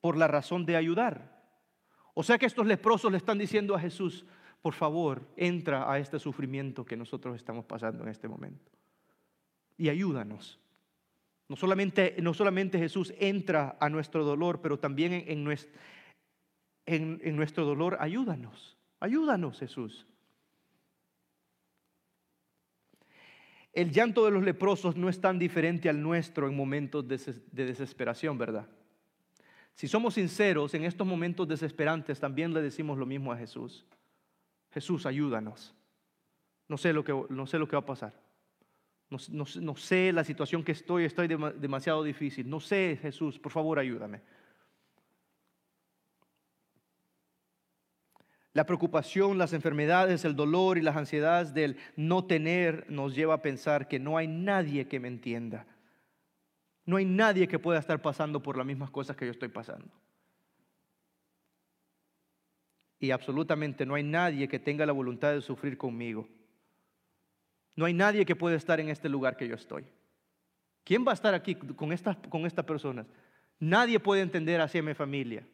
por 0.01 0.17
la 0.17 0.27
razón 0.27 0.65
de 0.65 0.75
ayudar. 0.75 1.38
O 2.19 2.23
sea 2.23 2.37
que 2.37 2.47
estos 2.47 2.67
leprosos 2.67 3.09
le 3.09 3.17
están 3.17 3.37
diciendo 3.37 3.73
a 3.73 3.79
Jesús, 3.79 4.25
por 4.61 4.73
favor, 4.73 5.25
entra 5.37 5.89
a 5.89 5.99
este 5.99 6.19
sufrimiento 6.19 6.83
que 6.83 6.97
nosotros 6.97 7.33
estamos 7.37 7.63
pasando 7.63 8.03
en 8.03 8.09
este 8.09 8.27
momento. 8.27 8.69
Y 9.77 9.87
ayúdanos. 9.87 10.59
No 11.47 11.55
solamente, 11.55 12.17
no 12.21 12.33
solamente 12.33 12.77
Jesús 12.77 13.13
entra 13.19 13.77
a 13.79 13.87
nuestro 13.87 14.25
dolor, 14.25 14.59
pero 14.59 14.77
también 14.77 15.13
en, 15.13 15.45
nuestro, 15.45 15.71
en, 16.85 17.37
nuestro 17.37 17.63
dolor, 17.63 17.95
ayúdanos. 18.01 18.77
Ayúdanos, 18.99 19.57
Jesús. 19.57 20.05
El 23.71 23.91
llanto 23.91 24.25
de 24.25 24.31
los 24.31 24.43
leprosos 24.43 24.97
no 24.97 25.07
es 25.07 25.21
tan 25.21 25.39
diferente 25.39 25.87
al 25.87 26.01
nuestro 26.01 26.49
en 26.49 26.57
momentos 26.57 27.07
de 27.07 27.17
desesperación, 27.65 28.37
¿verdad? 28.37 28.67
Si 29.79 29.87
somos 29.87 30.15
sinceros, 30.15 30.73
en 30.73 30.83
estos 30.83 31.07
momentos 31.07 31.47
desesperantes 31.47 32.19
también 32.19 32.53
le 32.53 32.61
decimos 32.61 32.97
lo 32.97 33.05
mismo 33.05 33.31
a 33.31 33.37
Jesús. 33.37 33.85
Jesús, 34.73 35.05
ayúdanos. 35.05 35.73
No 36.67 36.77
sé 36.77 36.91
lo 36.91 37.01
que, 37.01 37.17
no 37.29 37.47
sé 37.47 37.57
lo 37.57 37.65
que 37.65 37.77
va 37.77 37.81
a 37.83 37.85
pasar. 37.85 38.13
No, 39.09 39.75
sé 39.77 40.11
la 40.11 40.25
situación 40.25 40.65
que 40.65 40.73
estoy, 40.73 41.05
estoy 41.05 41.29
demasiado 41.29 42.03
difícil. 42.03 42.49
No 42.49 42.59
sé, 42.59 42.99
Jesús, 43.01 43.39
por 43.39 43.53
favor, 43.53 43.79
ayúdame. 43.79 44.21
La 48.51 48.65
preocupación, 48.65 49.37
las 49.37 49.53
enfermedades, 49.53 50.25
el 50.25 50.35
dolor 50.35 50.77
y 50.77 50.81
las 50.81 50.97
ansiedades 50.97 51.53
del 51.53 51.77
no 51.95 52.25
tener 52.25 52.85
nos 52.91 53.15
lleva 53.15 53.35
a 53.35 53.41
pensar 53.41 53.87
que 53.87 53.97
no 53.97 54.17
hay 54.17 54.27
nadie 54.27 54.89
que 54.89 54.99
me 54.99 55.07
entienda. 55.07 55.65
No 56.89 56.97
hay 56.97 57.05
nadie 57.05 57.47
que 57.47 57.59
pueda 57.59 57.77
estar 57.77 58.01
pasando 58.01 58.41
por 58.41 58.57
las 58.57 58.65
mismas 58.65 58.89
cosas 58.89 59.15
que 59.15 59.23
yo 59.23 59.29
estoy 59.29 59.49
pasando. 59.49 59.91
Y 62.99 63.11
absolutamente 63.11 63.85
no 63.85 63.93
hay 63.93 64.01
nadie 64.01 64.47
que 64.47 64.57
tenga 64.57 64.87
la 64.87 64.91
voluntad 64.91 65.31
de 65.31 65.41
sufrir 65.41 65.77
conmigo. 65.77 66.27
No 67.75 67.85
hay 67.85 67.93
nadie 67.93 68.25
que 68.25 68.35
pueda 68.35 68.55
estar 68.55 68.79
en 68.79 68.89
este 68.89 69.07
lugar 69.07 69.37
que 69.37 69.47
yo 69.47 69.53
estoy. 69.53 69.85
¿Quién 70.83 71.05
va 71.05 71.11
a 71.11 71.13
estar 71.13 71.35
aquí 71.35 71.53
con 71.53 71.91
estas, 71.91 72.17
con 72.27 72.47
estas 72.47 72.65
personas? 72.65 73.05
Nadie 73.59 73.99
puede 73.99 74.23
entender 74.23 74.59
hacia 74.59 74.81
mi 74.81 74.95
familia 74.95 75.47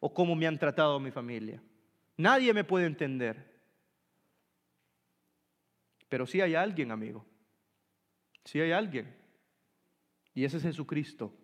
o 0.00 0.12
cómo 0.12 0.34
me 0.34 0.48
han 0.48 0.58
tratado 0.58 0.98
mi 0.98 1.12
familia. 1.12 1.62
Nadie 2.16 2.52
me 2.52 2.64
puede 2.64 2.86
entender. 2.86 3.48
Pero 6.08 6.26
sí 6.26 6.40
hay 6.40 6.56
alguien, 6.56 6.90
amigo. 6.90 7.24
Sí 8.44 8.60
hay 8.60 8.72
alguien. 8.72 9.19
Y 10.34 10.44
ese 10.44 10.58
es 10.58 10.62
Jesucristo. 10.62 11.34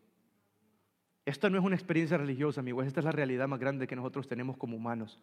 Esta 1.25 1.51
no 1.51 1.59
es 1.59 1.65
una 1.65 1.75
experiencia 1.75 2.17
religiosa, 2.17 2.61
amigo. 2.61 2.83
Esta 2.83 3.01
es 3.01 3.05
la 3.05 3.13
realidad 3.13 3.49
más 3.49 3.59
grande 3.59 3.87
que 3.87 3.97
nosotros 3.97 4.29
tenemos 4.29 4.57
como 4.57 4.77
humanos. 4.77 5.21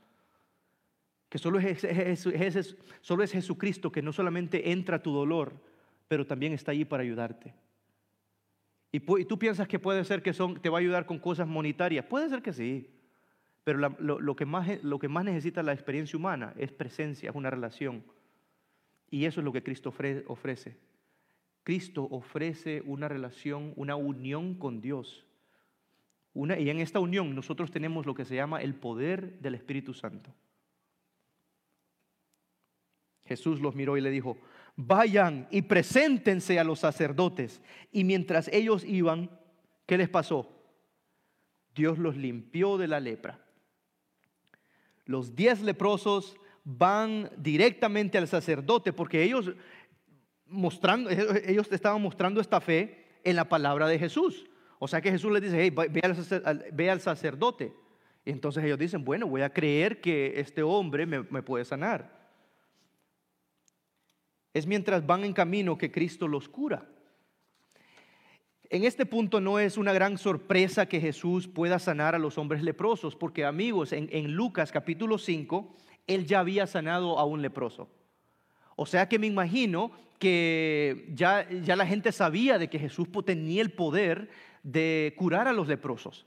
Que 1.30 1.38
solo 1.38 1.60
es, 1.60 2.78
solo 3.02 3.24
es 3.24 3.32
Jesucristo 3.32 3.92
que 3.92 4.02
no 4.02 4.12
solamente 4.12 4.72
entra 4.72 5.02
tu 5.02 5.14
dolor, 5.14 5.54
pero 6.08 6.28
también 6.28 6.54
está 6.54 6.72
allí 6.72 6.86
para 6.86 7.04
ayudarte. 7.04 7.56
Y, 8.92 9.00
tú 9.00 9.40
piensas 9.40 9.68
que 9.68 9.80
puede 9.80 10.04
ser 10.04 10.22
que 10.22 10.34
son, 10.34 10.62
te 10.62 10.70
va 10.70 10.78
a 10.78 10.82
ayudar 10.82 11.08
con 11.08 11.18
cosas 11.18 11.48
monetarias. 11.48 12.06
Puede 12.06 12.30
ser 12.30 12.44
que 12.44 12.54
sí. 12.54 12.92
Pero 13.64 13.80
lo, 13.80 14.36
que 14.36 14.46
más, 14.46 14.84
lo 14.84 15.00
que 15.00 15.08
más 15.08 15.24
necesita 15.24 15.64
la 15.64 15.74
experiencia 15.74 16.18
humana 16.18 16.54
es 16.58 16.72
presencia, 16.72 17.30
es 17.30 17.36
una 17.36 17.50
relación. 17.50 18.04
Y 19.10 19.26
eso 19.26 19.40
es 19.40 19.46
lo 19.46 19.54
que 19.54 19.64
Cristo 19.64 19.94
ofrece. 20.28 20.78
Cristo 21.64 22.08
ofrece 22.12 22.82
una 22.86 23.08
relación, 23.08 23.74
una 23.76 23.96
unión 23.96 24.56
con 24.56 24.82
Dios. 24.82 25.26
Y 26.36 26.70
en 26.70 26.80
esta 26.80 27.00
unión 27.00 27.36
nosotros 27.36 27.72
tenemos 27.72 28.06
lo 28.06 28.16
que 28.16 28.26
se 28.26 28.36
llama 28.36 28.62
el 28.62 28.76
poder 28.76 29.40
del 29.40 29.56
Espíritu 29.56 29.94
Santo. 29.94 30.34
Jesús 33.26 33.62
los 33.62 33.76
miró 33.76 33.98
y 33.98 34.02
le 34.02 34.12
dijo, 34.12 34.38
vayan 34.76 35.48
y 35.52 35.62
preséntense 35.62 36.60
a 36.60 36.64
los 36.64 36.80
sacerdotes. 36.80 37.62
Y 37.92 38.04
mientras 38.04 38.48
ellos 38.50 38.84
iban, 38.84 39.30
¿qué 39.86 39.98
les 39.98 40.10
pasó? 40.10 40.50
Dios 41.76 41.98
los 41.98 42.18
limpió 42.18 42.78
de 42.78 42.88
la 42.88 43.00
lepra. 43.00 43.40
Los 45.06 45.36
diez 45.36 45.62
leprosos 45.62 46.38
van 46.64 47.30
directamente 47.38 48.18
al 48.18 48.28
sacerdote 48.28 48.94
porque 48.94 49.24
ellos 49.24 49.54
mostrando, 50.54 51.10
ellos 51.10 51.72
estaban 51.72 52.02
mostrando 52.02 52.40
esta 52.40 52.62
fe 52.62 53.06
en 53.24 53.36
la 53.36 53.50
palabra 53.50 53.88
de 53.88 54.00
Jesús. 54.00 54.46
O 54.80 54.88
sea 54.88 55.02
que 55.02 55.12
Jesús 55.12 55.32
les 55.32 55.42
dice, 55.42 55.62
hey, 55.62 55.74
ve 56.72 56.90
al, 56.90 57.02
sacerdote. 57.02 57.74
Y 58.26 58.32
entonces 58.32 58.64
ellos 58.64 58.80
dicen, 58.80 59.04
bueno, 59.04 59.28
voy 59.28 59.42
a 59.42 59.52
creer 59.52 60.02
que 60.02 60.40
este 60.40 60.64
hombre 60.64 61.06
me 61.06 61.42
puede 61.42 61.66
sanar. 61.66 62.24
Es 64.54 64.68
mientras 64.68 65.06
van 65.06 65.24
en 65.24 65.34
camino 65.34 65.78
que 65.78 65.92
Cristo 65.92 66.28
los 66.28 66.48
cura. 66.48 66.88
En 68.74 68.86
este 68.86 69.06
punto 69.06 69.40
no 69.40 69.60
es 69.60 69.78
una 69.78 69.94
gran 69.94 70.18
sorpresa 70.18 70.88
que 70.88 71.00
Jesús 71.00 71.48
pueda 71.48 71.78
sanar 71.78 72.16
a 72.16 72.20
los 72.20 72.40
hombres 72.40 72.64
leprosos, 72.64 73.16
porque 73.16 73.46
amigos, 73.46 73.94
en, 73.94 74.34
Lucas 74.34 74.72
capítulo 74.72 75.20
5, 75.20 75.76
él 76.08 76.26
ya 76.26 76.40
había 76.40 76.66
sanado 76.66 77.20
a 77.20 77.24
un 77.24 77.44
leproso. 77.44 77.88
O 78.76 78.86
sea 78.86 79.08
que 79.08 79.20
me 79.20 79.28
imagino 79.28 79.92
que 80.20 81.10
ya, 81.14 81.50
ya 81.50 81.76
la 81.76 81.86
gente 81.86 82.12
sabía 82.12 82.58
de 82.58 82.70
que 82.70 82.80
Jesús 82.80 83.08
tenía 83.26 83.62
el 83.62 83.72
poder 83.72 84.30
de 84.64 85.14
curar 85.18 85.48
a 85.48 85.54
los 85.54 85.68
leprosos. 85.68 86.26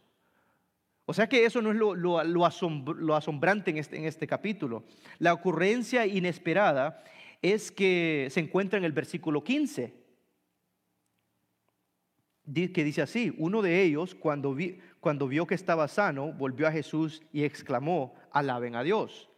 O 1.06 1.14
sea 1.14 1.28
que 1.28 1.44
eso 1.44 1.62
no 1.62 1.70
es 1.70 1.76
lo, 1.76 1.94
lo, 1.94 3.16
asombrante 3.16 3.70
en 3.70 3.78
este, 3.78 3.96
en 3.96 4.04
este 4.04 4.26
capítulo. 4.26 4.84
La 5.18 5.32
ocurrencia 5.32 6.04
inesperada 6.04 7.02
es 7.42 7.70
que 7.70 8.28
se 8.30 8.40
encuentra 8.40 8.78
en 8.78 8.84
el 8.84 8.92
versículo 8.92 9.44
15, 9.44 9.94
que 12.52 12.84
dice 12.84 13.02
así, 13.02 13.34
uno 13.38 13.62
de 13.62 13.82
ellos 13.82 14.14
cuando, 14.14 14.56
cuando 15.00 15.28
vio 15.28 15.46
que 15.46 15.54
estaba 15.54 15.88
sano, 15.88 16.32
volvió 16.32 16.66
a 16.66 16.72
Jesús 16.72 17.22
y 17.32 17.44
exclamó, 17.44 18.14
alaben 18.32 18.74
a 18.74 18.82
Dios. 18.82 19.28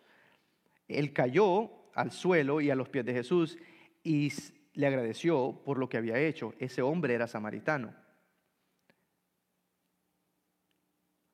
Él 0.88 1.12
cayó 1.12 1.70
al 1.98 2.12
suelo 2.12 2.60
y 2.60 2.70
a 2.70 2.76
los 2.76 2.88
pies 2.88 3.04
de 3.04 3.12
Jesús 3.12 3.58
y 4.04 4.32
le 4.74 4.86
agradeció 4.86 5.60
por 5.64 5.78
lo 5.78 5.88
que 5.88 5.96
había 5.96 6.16
hecho. 6.16 6.54
Ese 6.60 6.80
hombre 6.80 7.12
era 7.12 7.26
samaritano. 7.26 7.92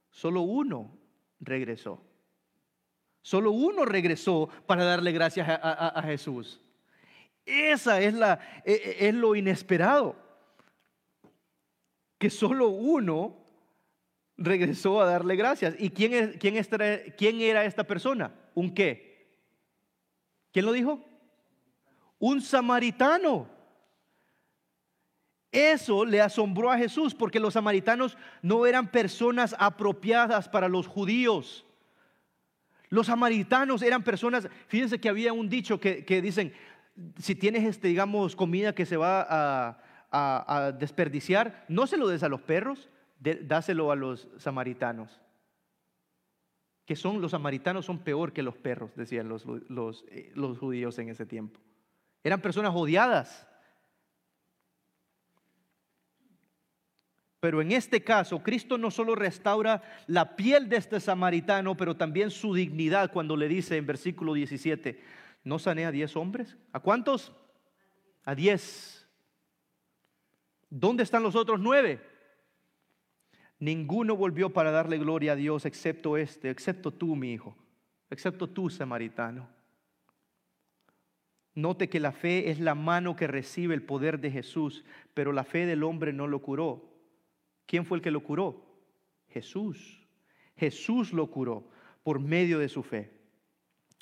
Solo 0.09 0.41
uno 0.41 0.97
regresó. 1.38 2.03
Solo 3.21 3.51
uno 3.51 3.85
regresó 3.85 4.49
para 4.67 4.85
darle 4.85 5.12
gracias 5.12 5.47
a, 5.51 6.03
Jesús. 6.03 6.62
Esa 7.45 8.01
es, 8.01 8.15
la, 8.15 8.41
e, 8.65 8.73
e, 8.73 9.09
es 9.09 9.15
lo 9.15 9.37
inesperado. 9.37 10.17
Que 12.17 12.31
solo 12.31 12.69
uno 12.69 13.37
regresó 14.38 15.03
a 15.03 15.05
darle 15.05 15.37
gracias. 15.37 15.75
¿Y 15.79 15.91
quién, 15.91 16.15
es, 16.15 16.37
quién, 16.38 16.55
quién 17.19 17.41
era 17.43 17.67
esta 17.67 17.85
persona? 17.85 18.35
¿Un 18.55 18.73
qué? 18.73 19.13
¿Quién 20.55 20.67
lo 20.67 20.73
dijo? 20.73 21.05
Un 22.21 22.40
samaritano. 22.40 23.49
Eso 25.51 26.05
le 26.05 26.21
asombró 26.21 26.71
a 26.71 26.79
Jesús 26.79 27.12
porque 27.12 27.40
los 27.40 27.55
samaritanos 27.55 28.17
no 28.40 28.64
eran 28.64 28.93
personas 28.93 29.57
apropiadas 29.59 30.49
para 30.49 30.69
los 30.69 30.87
judíos. 30.87 31.67
Los 32.88 33.09
samaritanos 33.09 33.83
eran 33.83 34.05
personas, 34.05 34.49
fíjense 34.69 35.01
que 35.01 35.09
había 35.09 35.33
un 35.33 35.49
dicho 35.49 35.81
que, 35.81 36.05
dicen, 36.23 36.55
si 37.19 37.35
tienes, 37.35 37.64
este, 37.64 37.88
digamos, 37.88 38.37
comida 38.37 38.77
que 38.77 38.87
se 38.87 38.97
va 38.97 39.27
a, 40.12 40.73
desperdiciar, 40.79 41.64
no 41.67 41.88
se 41.88 41.97
lo 41.97 42.07
des 42.07 42.23
a 42.23 42.29
los 42.29 42.40
perros, 42.40 42.88
dáselo 43.19 43.90
a 43.90 43.97
los 43.97 44.29
samaritanos. 44.38 45.24
Que 46.85 46.97
son, 46.97 47.20
los 47.20 47.31
samaritanos 47.31 47.87
son 47.87 48.01
peor 48.01 48.33
que 48.33 48.42
los 48.42 48.57
perros, 48.57 48.94
decían 48.94 49.29
los, 49.29 49.47
los, 49.47 50.05
eh, 50.09 50.31
los 50.35 50.59
judíos 50.59 50.99
en 50.99 51.09
ese 51.09 51.25
tiempo. 51.25 51.61
Eran 52.23 52.40
personas 52.40 52.73
odiadas. 52.75 53.47
Pero 57.44 57.61
en 57.61 57.73
este 57.73 58.03
caso, 58.03 58.42
Cristo 58.42 58.79
no 58.79 58.90
solo 58.90 59.14
restaura 59.14 59.83
la 60.07 60.35
piel 60.35 60.70
de 60.70 60.77
este 60.77 60.99
samaritano, 60.99 61.77
pero 61.77 61.94
también 61.94 62.31
su 62.31 62.55
dignidad 62.55 63.12
cuando 63.12 63.37
le 63.37 63.49
dice 63.49 63.77
en 63.77 63.85
versículo 63.85 64.33
17, 64.33 64.99
¿no 65.44 65.59
sané 65.59 65.85
a 65.85 65.90
diez 65.90 66.16
hombres? 66.16 66.57
¿A 66.73 66.81
cuántos? 66.81 67.35
A 68.25 68.35
diez. 68.35 69.07
¿Dónde 70.70 71.03
están 71.03 71.23
los 71.23 71.37
otros 71.37 71.61
nueve? 71.61 72.13
Ninguno 73.64 74.14
volvió 74.14 74.50
para 74.50 74.70
darle 74.70 74.98
gloria 74.98 75.33
a 75.33 75.37
Dios 75.37 75.64
excepto 75.64 76.18
este, 76.18 76.50
excepto 76.50 76.90
tú, 76.90 77.16
mi 77.16 77.33
hijo, 77.33 77.57
excepto 78.11 78.46
tú, 78.46 78.68
samaritano. 78.68 79.48
Note 81.55 81.88
que 81.88 81.98
la 81.98 82.12
fe 82.12 82.50
es 82.50 82.61
la 82.61 82.74
mano 82.74 83.16
que 83.16 83.27
recibe 83.27 83.74
el 83.74 83.83
poder 83.83 84.20
de 84.20 84.31
Jesús, 84.31 84.85
pero 85.14 85.33
la 85.33 85.44
fe 85.44 85.64
del 85.64 85.83
hombre 85.83 86.12
no 86.12 86.27
lo 86.27 86.42
curó. 86.42 86.92
¿Quién 87.64 87.87
fue 87.87 87.96
el 87.96 88.03
que 88.03 88.11
lo 88.11 88.22
curó? 88.22 88.66
Jesús. 89.29 90.07
Jesús 90.57 91.14
lo 91.14 91.31
curó 91.31 91.66
por 92.03 92.20
medio 92.20 92.59
de 92.59 92.68
su 92.68 92.83
fe. 92.83 93.12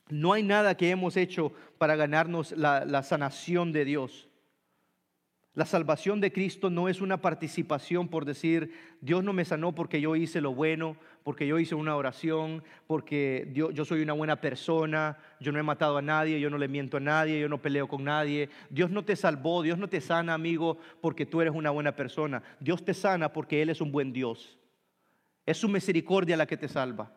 No 0.09 0.33
hay 0.33 0.42
nada 0.42 0.77
que 0.77 0.90
hemos 0.90 1.16
hecho 1.16 1.53
para 1.79 1.94
ganarnos 1.94 2.51
la, 2.51 3.05
sanación 3.05 3.70
de 3.70 3.85
Dios. 3.85 4.29
La 5.55 5.67
salvación 5.67 6.23
de 6.23 6.33
Cristo 6.33 6.71
no 6.71 6.88
es 6.88 7.03
una 7.03 7.21
participación 7.21 8.09
por 8.09 8.25
decir, 8.25 8.73
Dios 9.03 9.23
no 9.23 9.35
me 9.35 9.45
sanó 9.45 9.75
porque 9.75 10.01
yo 10.01 10.17
hice 10.17 10.41
lo 10.41 10.55
bueno, 10.55 10.97
porque 11.25 11.47
yo 11.47 11.59
hice 11.59 11.75
una 11.75 11.95
oración, 11.95 12.65
porque 12.87 13.51
yo 13.53 13.85
soy 13.85 14.01
una 14.01 14.15
buena 14.15 14.41
persona, 14.41 15.19
yo 15.41 15.53
no 15.53 15.59
he 15.59 15.62
matado 15.62 15.99
a 15.99 16.03
nadie, 16.03 16.41
yo 16.41 16.49
no 16.49 16.57
le 16.57 16.69
miento 16.69 16.97
a 16.97 17.01
nadie, 17.01 17.38
yo 17.38 17.51
no 17.51 17.61
peleo 17.61 17.87
con 17.87 18.03
nadie. 18.03 18.49
Dios 18.71 18.91
no 18.91 19.05
te 19.05 19.15
salvó, 19.15 19.61
Dios 19.61 19.77
no 19.77 19.88
te 19.88 20.01
sana, 20.01 20.33
amigo, 20.33 20.79
porque 21.03 21.27
tú 21.27 21.43
eres 21.43 21.55
una 21.55 21.71
buena 21.71 21.95
persona. 21.95 22.43
Dios 22.59 22.83
te 22.83 22.95
sana 22.95 23.31
porque 23.31 23.61
Él 23.61 23.69
es 23.69 23.83
un 23.83 23.93
buen 23.93 24.11
Dios. 24.11 24.59
Es 25.45 25.59
su 25.59 25.69
misericordia 25.69 26.38
la 26.38 26.47
que 26.47 26.57
te 26.57 26.69
salva. 26.69 27.12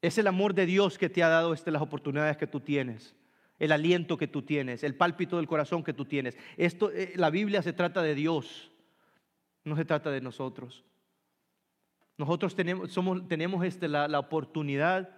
Es 0.00 0.16
el 0.16 0.28
amor 0.28 0.54
de 0.54 0.64
Dios 0.64 0.96
que 0.96 1.10
te 1.10 1.22
ha 1.22 1.28
dado 1.28 1.52
este, 1.52 1.70
las 1.70 1.82
oportunidades 1.82 2.38
que 2.38 2.46
tú 2.46 2.58
tienes 2.58 3.14
el 3.60 3.72
aliento 3.72 4.16
que 4.16 4.26
tú 4.26 4.42
tienes, 4.42 4.82
el 4.82 4.96
pálpito 4.96 5.36
del 5.36 5.46
corazón 5.46 5.84
que 5.84 5.92
tú 5.92 6.06
tienes. 6.06 6.36
Esto, 6.56 6.90
eh, 6.90 7.12
la 7.14 7.30
Biblia 7.30 7.62
se 7.62 7.74
trata 7.74 8.02
de 8.02 8.14
Dios, 8.14 8.72
no 9.64 9.76
se 9.76 9.84
trata 9.84 10.10
de 10.10 10.22
nosotros. 10.22 10.82
Nosotros 12.16 12.56
tenemos, 12.56 12.90
somos, 12.90 13.28
tenemos 13.28 13.64
este, 13.64 13.86
la, 13.86 14.08
la 14.08 14.18
oportunidad 14.18 15.10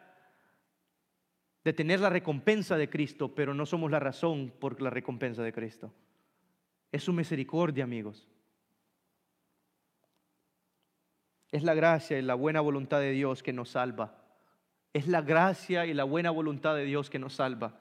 de 1.65 1.73
tener 1.73 2.01
la 2.01 2.11
recompensa 2.11 2.77
de 2.77 2.91
Cristo, 2.91 3.33
pero 3.33 3.55
no 3.55 3.65
somos 3.65 3.93
la 3.93 4.01
razón 4.01 4.53
por 4.59 4.83
la 4.83 4.91
recompensa 4.91 5.45
de 5.45 5.53
Cristo. 5.53 5.93
Es 6.91 7.05
su 7.05 7.13
misericordia, 7.13 7.85
amigos. 7.85 8.29
Es 11.53 11.63
la 11.63 11.75
gracia 11.75 12.19
y 12.19 12.23
la 12.23 12.35
buena 12.35 12.61
voluntad 12.61 12.99
de 12.99 13.13
Dios 13.13 13.45
que 13.45 13.53
nos 13.53 13.71
salva. 13.71 14.19
Es 14.93 15.07
la 15.07 15.23
gracia 15.23 15.87
y 15.87 15.95
la 15.95 16.05
buena 16.05 16.33
voluntad 16.33 16.75
de 16.75 16.85
Dios 16.85 17.09
que 17.09 17.21
nos 17.21 17.35
salva. 17.35 17.79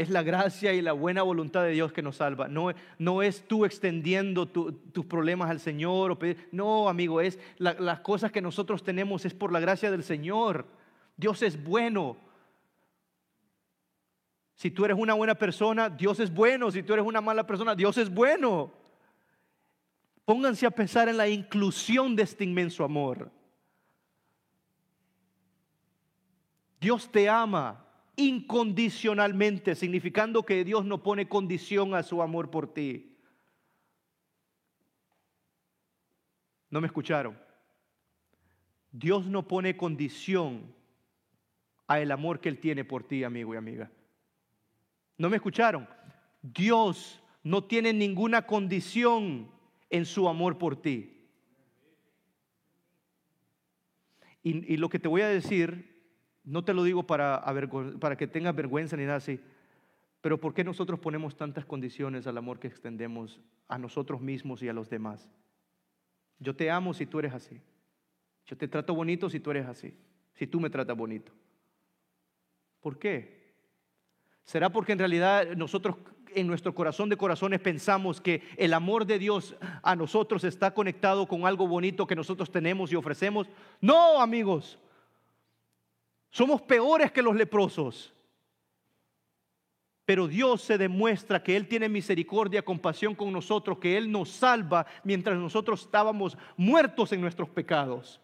Es 0.00 0.08
la 0.08 0.22
gracia 0.22 0.72
y 0.72 0.80
la 0.80 0.94
buena 0.94 1.20
voluntad 1.20 1.62
de 1.62 1.72
Dios 1.72 1.92
que 1.92 2.00
nos 2.00 2.16
salva. 2.16 2.48
No, 2.48 2.72
no 2.98 3.22
es 3.22 3.46
tú 3.46 3.66
extendiendo 3.66 4.48
tus 4.48 5.04
problemas 5.04 5.50
al 5.50 5.60
Señor. 5.60 6.12
O 6.12 6.18
no, 6.52 6.88
amigo, 6.88 7.20
es 7.20 7.38
las 7.58 8.00
cosas 8.00 8.32
que 8.32 8.40
nosotros 8.40 8.82
tenemos 8.82 9.26
es 9.26 9.34
por 9.34 9.52
la 9.52 9.60
gracia 9.60 9.90
del 9.90 10.02
Señor. 10.02 10.64
Dios 11.18 11.42
es 11.42 11.62
bueno. 11.62 12.16
Si 14.54 14.70
tú 14.70 14.86
eres 14.86 14.96
una 14.96 15.12
buena 15.12 15.34
persona, 15.34 15.90
Dios 15.90 16.18
es 16.18 16.32
bueno. 16.32 16.70
Si 16.70 16.82
tú 16.82 16.94
eres 16.94 17.04
una 17.04 17.20
mala 17.20 17.46
persona, 17.46 17.74
Dios 17.74 17.98
es 17.98 18.08
bueno. 18.08 18.72
Pónganse 20.24 20.64
a 20.64 20.70
pensar 20.70 21.10
en 21.10 21.18
la 21.18 21.28
inclusión 21.28 22.16
de 22.16 22.22
este 22.22 22.44
inmenso 22.44 22.84
amor. 22.84 23.30
Dios 26.80 27.12
te 27.12 27.28
ama 27.28 27.84
incondicionalmente, 28.20 29.74
significando 29.74 30.44
que 30.44 30.64
Dios 30.64 30.84
no 30.84 31.02
pone 31.02 31.28
condición 31.28 31.94
a 31.94 32.02
su 32.02 32.22
amor 32.22 32.50
por 32.50 32.72
ti. 32.72 33.16
¿No 36.68 36.80
me 36.80 36.86
escucharon? 36.86 37.38
Dios 38.92 39.26
no 39.26 39.48
pone 39.48 39.76
condición 39.76 40.74
a 41.86 42.00
el 42.00 42.12
amor 42.12 42.40
que 42.40 42.48
Él 42.48 42.58
tiene 42.58 42.84
por 42.84 43.04
ti, 43.04 43.24
amigo 43.24 43.54
y 43.54 43.56
amiga. 43.56 43.90
¿No 45.16 45.28
me 45.28 45.36
escucharon? 45.36 45.88
Dios 46.42 47.22
no 47.42 47.64
tiene 47.64 47.92
ninguna 47.92 48.46
condición 48.46 49.50
en 49.88 50.04
su 50.04 50.28
amor 50.28 50.58
por 50.58 50.80
ti. 50.80 51.16
Y, 54.42 54.72
y, 54.72 54.76
lo 54.76 54.88
que 54.88 54.98
te 54.98 55.08
voy 55.08 55.20
a 55.20 55.28
decir 55.28 55.89
no 56.50 56.64
te 56.64 56.74
lo 56.74 56.82
digo 56.82 57.04
para, 57.04 57.44
para 58.00 58.16
que 58.16 58.26
tengas 58.26 58.56
vergüenza 58.56 58.96
ni 58.96 59.04
nada 59.04 59.18
así, 59.18 59.40
pero 60.20 60.38
¿por 60.38 60.52
qué 60.52 60.64
nosotros 60.64 60.98
ponemos 60.98 61.36
tantas 61.36 61.64
condiciones 61.64 62.26
al 62.26 62.36
amor 62.36 62.58
que 62.58 62.66
extendemos 62.66 63.40
a 63.68 63.78
nosotros 63.78 64.20
mismos 64.20 64.60
y 64.62 64.68
a 64.68 64.72
los 64.72 64.90
demás? 64.90 65.30
Yo 66.40 66.56
te 66.56 66.68
amo 66.68 66.92
si 66.92 67.06
tú 67.06 67.20
eres 67.20 67.34
así. 67.34 67.60
Yo 68.46 68.56
te 68.56 68.66
trato 68.66 68.94
bonito 68.94 69.30
si 69.30 69.38
tú 69.38 69.52
eres 69.52 69.66
así, 69.66 69.94
si 70.34 70.46
tú 70.48 70.58
me 70.58 70.70
tratas 70.70 70.96
bonito. 70.96 71.30
¿Por 72.80 72.98
qué? 72.98 73.54
¿Será 74.44 74.70
porque 74.70 74.92
en 74.92 74.98
realidad 74.98 75.54
nosotros 75.56 75.96
en 76.34 76.48
nuestro 76.48 76.74
corazón 76.74 77.08
de 77.08 77.16
corazones 77.16 77.60
pensamos 77.60 78.20
que 78.20 78.42
el 78.56 78.74
amor 78.74 79.06
de 79.06 79.20
Dios 79.20 79.54
a 79.82 79.94
nosotros 79.94 80.42
está 80.42 80.74
conectado 80.74 81.28
con 81.28 81.46
algo 81.46 81.68
bonito 81.68 82.08
que 82.08 82.16
nosotros 82.16 82.50
tenemos 82.50 82.90
y 82.90 82.96
ofrecemos? 82.96 83.48
No, 83.80 84.20
amigos. 84.20 84.80
Somos 86.30 86.62
peores 86.62 87.10
que 87.10 87.22
los 87.22 87.34
leprosos. 87.34 88.14
Pero 90.04 90.26
Dios 90.26 90.62
se 90.62 90.76
demuestra 90.78 91.42
que 91.42 91.54
Él 91.54 91.68
tiene 91.68 91.88
misericordia, 91.88 92.62
compasión 92.62 93.14
con 93.14 93.32
nosotros, 93.32 93.78
que 93.78 93.96
Él 93.96 94.10
nos 94.10 94.30
salva 94.30 94.86
mientras 95.04 95.38
nosotros 95.38 95.82
estábamos 95.82 96.36
muertos 96.56 97.12
en 97.12 97.20
nuestros 97.20 97.48
pecados. 97.48 98.20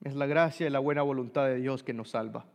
Es 0.00 0.14
la 0.14 0.26
gracia 0.26 0.66
y 0.66 0.70
la 0.70 0.78
buena 0.78 1.02
voluntad 1.02 1.46
de 1.46 1.56
Dios 1.56 1.82
que 1.82 1.92
nos 1.92 2.10
salva. 2.10 2.46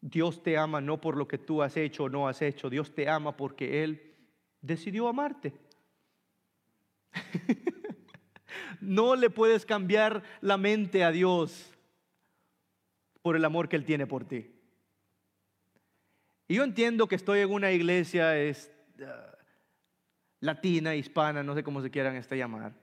Dios 0.00 0.42
te 0.42 0.56
ama 0.56 0.80
no 0.80 1.00
por 1.00 1.16
lo 1.16 1.28
que 1.28 1.38
tú 1.38 1.62
has 1.62 1.76
hecho 1.76 2.04
o 2.04 2.08
no 2.08 2.26
has 2.26 2.40
hecho, 2.42 2.70
Dios 2.70 2.94
te 2.94 3.08
ama 3.08 3.36
porque 3.36 3.84
Él 3.84 4.16
decidió 4.62 5.06
amarte. 5.08 5.52
no 8.80 9.16
le 9.16 9.30
puedes 9.30 9.66
cambiar 9.66 10.22
la 10.40 10.56
mente 10.56 11.04
a 11.04 11.10
Dios 11.10 11.70
por 13.22 13.36
el 13.36 13.44
amor 13.44 13.68
que 13.68 13.76
Él 13.76 13.84
tiene 13.84 14.06
por 14.06 14.24
ti. 14.24 14.50
Y 16.48 16.54
yo 16.54 16.64
entiendo 16.64 17.06
que 17.06 17.14
estoy 17.14 17.40
en 17.40 17.50
una 17.50 17.70
iglesia 17.70 18.36
es, 18.36 18.72
ah, 19.06 19.36
latina, 20.40 20.94
hispana, 20.94 21.42
no 21.42 21.54
sé 21.54 21.62
cómo 21.62 21.80
se 21.80 21.90
quieran 21.90 22.16
este 22.16 22.36
llamar. 22.36 22.74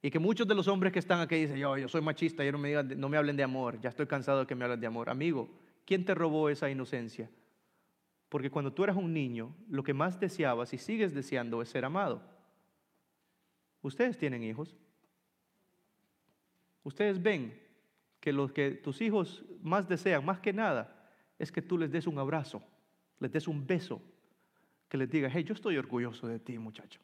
Y 0.00 0.10
que 0.10 0.18
muchos 0.18 0.46
de 0.46 0.54
los 0.54 0.68
hombres 0.68 0.92
que 0.92 0.98
están 0.98 1.20
aquí 1.20 1.34
dicen, 1.34 1.56
yo, 1.56 1.76
yo 1.76 1.88
soy 1.88 2.00
machista, 2.00 2.44
yo 2.44 2.52
no 2.52 2.58
me, 2.58 2.68
digan, 2.68 2.98
no 2.98 3.08
me 3.08 3.16
hablen 3.16 3.36
de 3.36 3.42
amor, 3.42 3.80
ya 3.80 3.90
estoy 3.90 4.06
cansado 4.06 4.40
de 4.40 4.46
que 4.46 4.54
me 4.54 4.64
hablen 4.64 4.80
de 4.80 4.86
amor. 4.86 5.10
Amigo, 5.10 5.50
¿quién 5.84 6.04
te 6.04 6.14
robó 6.14 6.48
esa 6.48 6.70
inocencia? 6.70 7.28
Porque 8.28 8.50
cuando 8.50 8.72
tú 8.72 8.84
eras 8.84 8.96
un 8.96 9.12
niño, 9.12 9.54
lo 9.68 9.82
que 9.82 9.94
más 9.94 10.18
deseabas 10.18 10.72
y 10.72 10.78
sigues 10.78 11.14
deseando 11.14 11.60
es 11.62 11.68
ser 11.68 11.84
amado. 11.84 12.22
Ustedes 13.86 14.18
tienen 14.18 14.42
hijos. 14.42 14.76
Ustedes 16.82 17.22
ven 17.22 17.56
que 18.18 18.32
lo 18.32 18.52
que 18.52 18.72
tus 18.72 19.00
hijos 19.00 19.44
más 19.62 19.88
desean, 19.88 20.24
más 20.24 20.40
que 20.40 20.52
nada, 20.52 21.08
es 21.38 21.52
que 21.52 21.62
tú 21.62 21.78
les 21.78 21.92
des 21.92 22.08
un 22.08 22.18
abrazo, 22.18 22.60
les 23.20 23.30
des 23.30 23.46
un 23.46 23.64
beso, 23.64 24.02
que 24.88 24.98
les 24.98 25.08
digas, 25.08 25.30
hey, 25.32 25.44
yo 25.44 25.54
estoy 25.54 25.76
orgulloso 25.76 26.26
de 26.26 26.40
ti, 26.40 26.58
muchacho. 26.58 27.00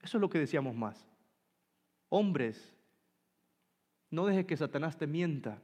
Eso 0.00 0.18
es 0.18 0.20
lo 0.20 0.30
que 0.30 0.38
decíamos 0.38 0.76
más. 0.76 1.04
Hombres, 2.08 2.72
no 4.08 4.24
dejes 4.24 4.46
que 4.46 4.56
Satanás 4.56 4.96
te 4.96 5.08
mienta 5.08 5.60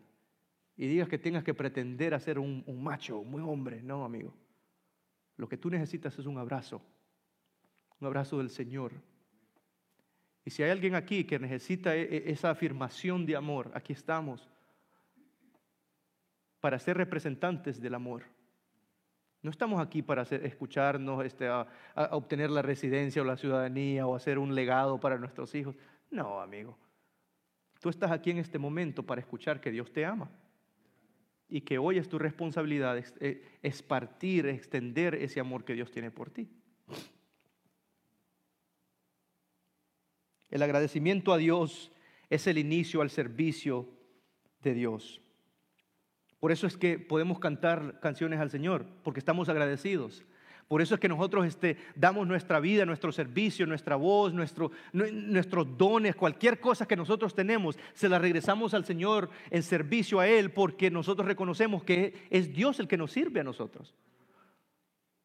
y 0.77 0.89
digas 0.89 1.09
que 1.09 1.19
tengas 1.19 1.45
que 1.45 1.55
pretender 1.55 2.13
a 2.13 2.19
ser 2.19 2.41
un, 2.41 2.65
un 2.67 2.83
macho, 2.83 3.21
un 3.21 3.31
buen 3.31 3.45
hombre. 3.45 3.83
No, 3.85 4.05
amigo. 4.05 4.35
Lo 5.37 5.49
que 5.49 5.59
tú 5.59 5.71
necesitas 5.71 6.19
es 6.19 6.27
un 6.27 6.39
abrazo, 6.39 6.83
un 8.01 8.07
abrazo 8.09 8.39
del 8.39 8.51
Señor, 8.51 8.93
y 10.45 10.51
si 10.51 10.63
hay 10.63 10.71
alguien 10.71 10.95
aquí 10.95 11.25
que 11.25 11.39
necesita 11.39 11.95
e, 11.95 12.03
e, 12.03 12.31
esa 12.31 12.51
afirmación 12.51 13.25
de 13.27 13.37
amor, 13.37 13.71
aquí 13.75 13.93
estamos 13.93 14.49
para 16.61 16.79
ser 16.79 16.97
representantes 16.97 17.81
del 17.81 17.95
amor. 17.95 18.25
No 19.43 19.51
estamos 19.51 19.81
aquí 19.81 20.03
para 20.03 20.23
escucharnos, 20.23 21.25
este, 21.25 21.49
a, 21.49 21.67
obtener 22.13 22.51
la 22.51 22.63
residencia 22.63 23.23
o 23.23 23.25
la 23.25 23.37
ciudadanía 23.37 24.07
o 24.07 24.15
hacer 24.15 24.39
un 24.39 24.55
legado 24.55 25.01
para 25.01 25.19
nuestros 25.19 25.55
hijos. 25.55 25.77
No, 26.11 26.41
amigo. 26.41 26.79
Tú 27.81 27.89
estás 27.89 28.13
aquí 28.13 28.31
en 28.31 28.39
este 28.39 28.59
momento 28.59 29.05
para 29.05 29.21
escuchar 29.21 29.61
que 29.61 29.73
Dios 29.73 29.93
te 29.93 30.05
ama 30.05 30.31
y 31.49 31.63
que 31.63 31.79
hoy 31.79 31.99
es 31.99 32.09
tu 32.09 32.19
responsabilidad 32.19 32.97
es 32.97 33.83
partir, 33.83 34.47
extender 34.47 35.17
ese 35.17 35.41
amor 35.41 35.65
que 35.65 35.75
Dios 35.75 35.91
tiene 35.91 36.13
por 36.13 36.31
ti. 36.31 36.49
El 40.53 40.63
agradecimiento 40.63 41.33
a 41.33 41.39
Dios 41.39 41.91
es 42.29 42.47
el 42.47 42.59
inicio 42.59 43.01
al 43.01 43.11
servicio 43.11 43.89
de 44.63 44.75
Dios. 44.75 45.23
Por 46.39 46.53
eso 46.53 46.67
es 46.67 46.77
que 46.77 46.99
podemos 46.99 47.39
cantar 47.39 47.99
canciones 48.01 48.39
al 48.39 48.51
Señor, 48.51 48.85
porque 49.03 49.19
estamos 49.19 49.49
agradecidos. 49.49 50.25
Por 50.69 50.83
eso 50.83 50.95
es 50.95 51.01
que 51.01 51.09
nosotros 51.09 51.47
este, 51.47 51.79
damos 51.95 52.27
nuestra 52.27 52.61
vida, 52.61 52.85
nuestro 52.85 53.13
servicio, 53.13 53.67
nuestra 53.67 53.97
voz, 53.97 54.35
nuestro, 54.35 54.73
nuestros 54.93 55.79
dones, 55.79 56.15
cualquier 56.17 56.61
cosa 56.61 56.87
que 56.87 56.97
nosotros 56.97 57.35
tenemos, 57.35 57.79
se 57.95 58.11
la 58.11 58.19
regresamos 58.19 58.75
al 58.75 58.85
Señor 58.85 59.31
en 59.51 59.63
servicio 59.63 60.21
a 60.21 60.29
Él, 60.29 60.51
porque 60.51 60.91
nosotros 60.91 61.27
reconocemos 61.27 61.83
que 61.83 62.27
es 62.29 62.53
Dios 62.53 62.79
el 62.79 62.89
que 62.89 62.99
nos 62.99 63.11
sirve 63.11 63.41
a 63.41 63.45
nosotros. 63.45 63.95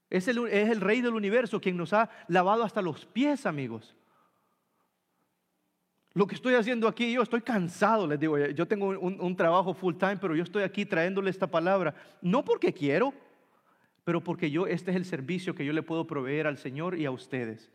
Es 0.10 0.30
el, 0.30 0.48
es 0.48 0.70
el 0.70 0.80
Rey 0.80 1.02
del 1.02 1.16
universo 1.16 1.60
quien 1.60 1.76
nos 1.76 1.92
ha 1.92 2.10
lavado 2.30 2.64
hasta 2.64 2.82
los 2.82 3.06
pies, 3.06 3.46
amigos. 3.46 3.94
Lo 6.18 6.26
que 6.26 6.34
estoy 6.34 6.56
haciendo 6.56 6.88
aquí, 6.88 7.14
yo 7.14 7.22
estoy 7.22 7.42
cansado, 7.42 8.08
les 8.08 8.20
digo, 8.20 8.40
yo 8.40 8.68
tengo 8.68 8.88
un, 8.88 9.36
trabajo 9.36 9.76
full 9.76 9.94
time, 9.98 10.18
pero 10.18 10.36
yo 10.36 10.42
estoy 10.42 10.64
aquí 10.64 10.84
trayéndole 10.84 11.30
esta 11.30 11.46
palabra, 11.46 11.94
no 12.24 12.44
porque 12.44 12.74
quiero, 12.74 13.14
pero 14.04 14.24
porque 14.24 14.50
yo, 14.50 14.66
este 14.66 14.90
es 14.90 14.98
el 14.98 15.06
servicio 15.06 15.54
que 15.54 15.64
yo 15.64 15.74
le 15.74 15.84
puedo 15.84 16.08
proveer 16.08 16.48
al 16.48 16.58
Señor 16.58 16.98
y 16.98 17.06
a 17.06 17.12
ustedes. 17.12 17.72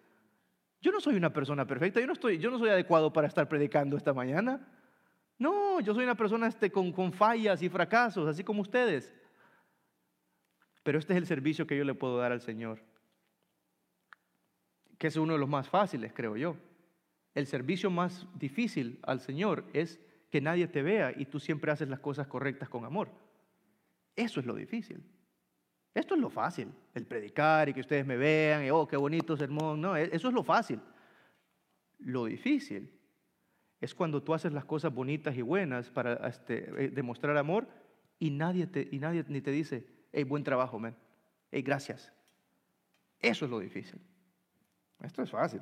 Yo 0.80 0.90
no 0.90 1.00
soy 1.00 1.14
una 1.14 1.32
persona 1.32 1.68
perfecta, 1.68 2.00
yo 2.00 2.06
no, 2.08 2.14
estoy, 2.14 2.38
yo 2.38 2.50
no 2.50 2.58
soy 2.58 2.70
adecuado 2.70 3.12
para 3.12 3.28
estar 3.28 3.48
predicando 3.48 3.96
esta 3.96 4.12
mañana. 4.12 4.60
No, 5.38 5.78
yo 5.78 5.94
soy 5.94 6.02
una 6.02 6.16
persona 6.16 6.48
este, 6.48 6.72
con, 6.72 6.90
con 6.90 7.12
fallas 7.12 7.62
y 7.62 7.68
fracasos, 7.68 8.26
así 8.26 8.42
como 8.42 8.62
ustedes. 8.62 9.14
Pero 10.82 10.98
este 10.98 11.12
es 11.12 11.18
el 11.18 11.26
servicio 11.26 11.64
que 11.64 11.78
yo 11.78 11.84
le 11.84 11.94
puedo 11.94 12.18
dar 12.18 12.32
al 12.32 12.40
Señor, 12.40 12.82
que 14.98 15.06
es 15.06 15.14
uno 15.14 15.34
de 15.34 15.38
los 15.38 15.48
más 15.48 15.68
fáciles, 15.68 16.12
creo 16.12 16.36
yo. 16.36 16.56
El 17.34 17.46
servicio 17.46 17.90
más 17.90 18.26
difícil 18.34 18.98
al 19.02 19.20
Señor 19.20 19.64
es 19.72 20.00
que 20.30 20.40
nadie 20.40 20.66
te 20.66 20.82
vea 20.82 21.12
y 21.16 21.26
tú 21.26 21.40
siempre 21.40 21.72
haces 21.72 21.88
las 21.88 22.00
cosas 22.00 22.26
correctas 22.26 22.68
con 22.68 22.84
amor. 22.84 23.08
Eso 24.16 24.40
es 24.40 24.46
lo 24.46 24.54
difícil. 24.54 25.02
Esto 25.94 26.14
es 26.14 26.20
lo 26.20 26.30
fácil, 26.30 26.72
el 26.94 27.06
predicar 27.06 27.68
y 27.68 27.74
que 27.74 27.80
ustedes 27.80 28.06
me 28.06 28.16
vean 28.16 28.64
y 28.64 28.70
oh, 28.70 28.88
qué 28.88 28.96
bonito 28.96 29.36
sermón. 29.36 29.80
No, 29.80 29.96
e-, 29.96 30.10
eso 30.12 30.28
es 30.28 30.34
lo 30.34 30.42
fácil. 30.42 30.80
Lo 31.98 32.24
difícil 32.24 32.90
es 33.80 33.94
cuando 33.94 34.22
tú 34.22 34.32
haces 34.32 34.52
las 34.52 34.64
cosas 34.64 34.92
bonitas 34.92 35.36
y 35.36 35.42
buenas 35.42 35.90
para 35.90 36.14
este, 36.28 36.84
eh, 36.84 36.88
demostrar 36.88 37.36
amor 37.36 37.68
y 38.18 38.30
nadie, 38.30 38.66
te, 38.66 38.88
ni 39.28 39.40
te 39.40 39.50
dice, 39.50 39.86
hey, 40.12 40.24
buen 40.24 40.44
trabajo, 40.44 40.78
man. 40.78 40.96
Hey, 41.50 41.62
gracias. 41.62 42.12
Eso 43.20 43.44
es 43.44 43.50
lo 43.50 43.58
difícil. 43.58 44.00
Esto 45.00 45.22
es 45.22 45.30
fácil. 45.30 45.60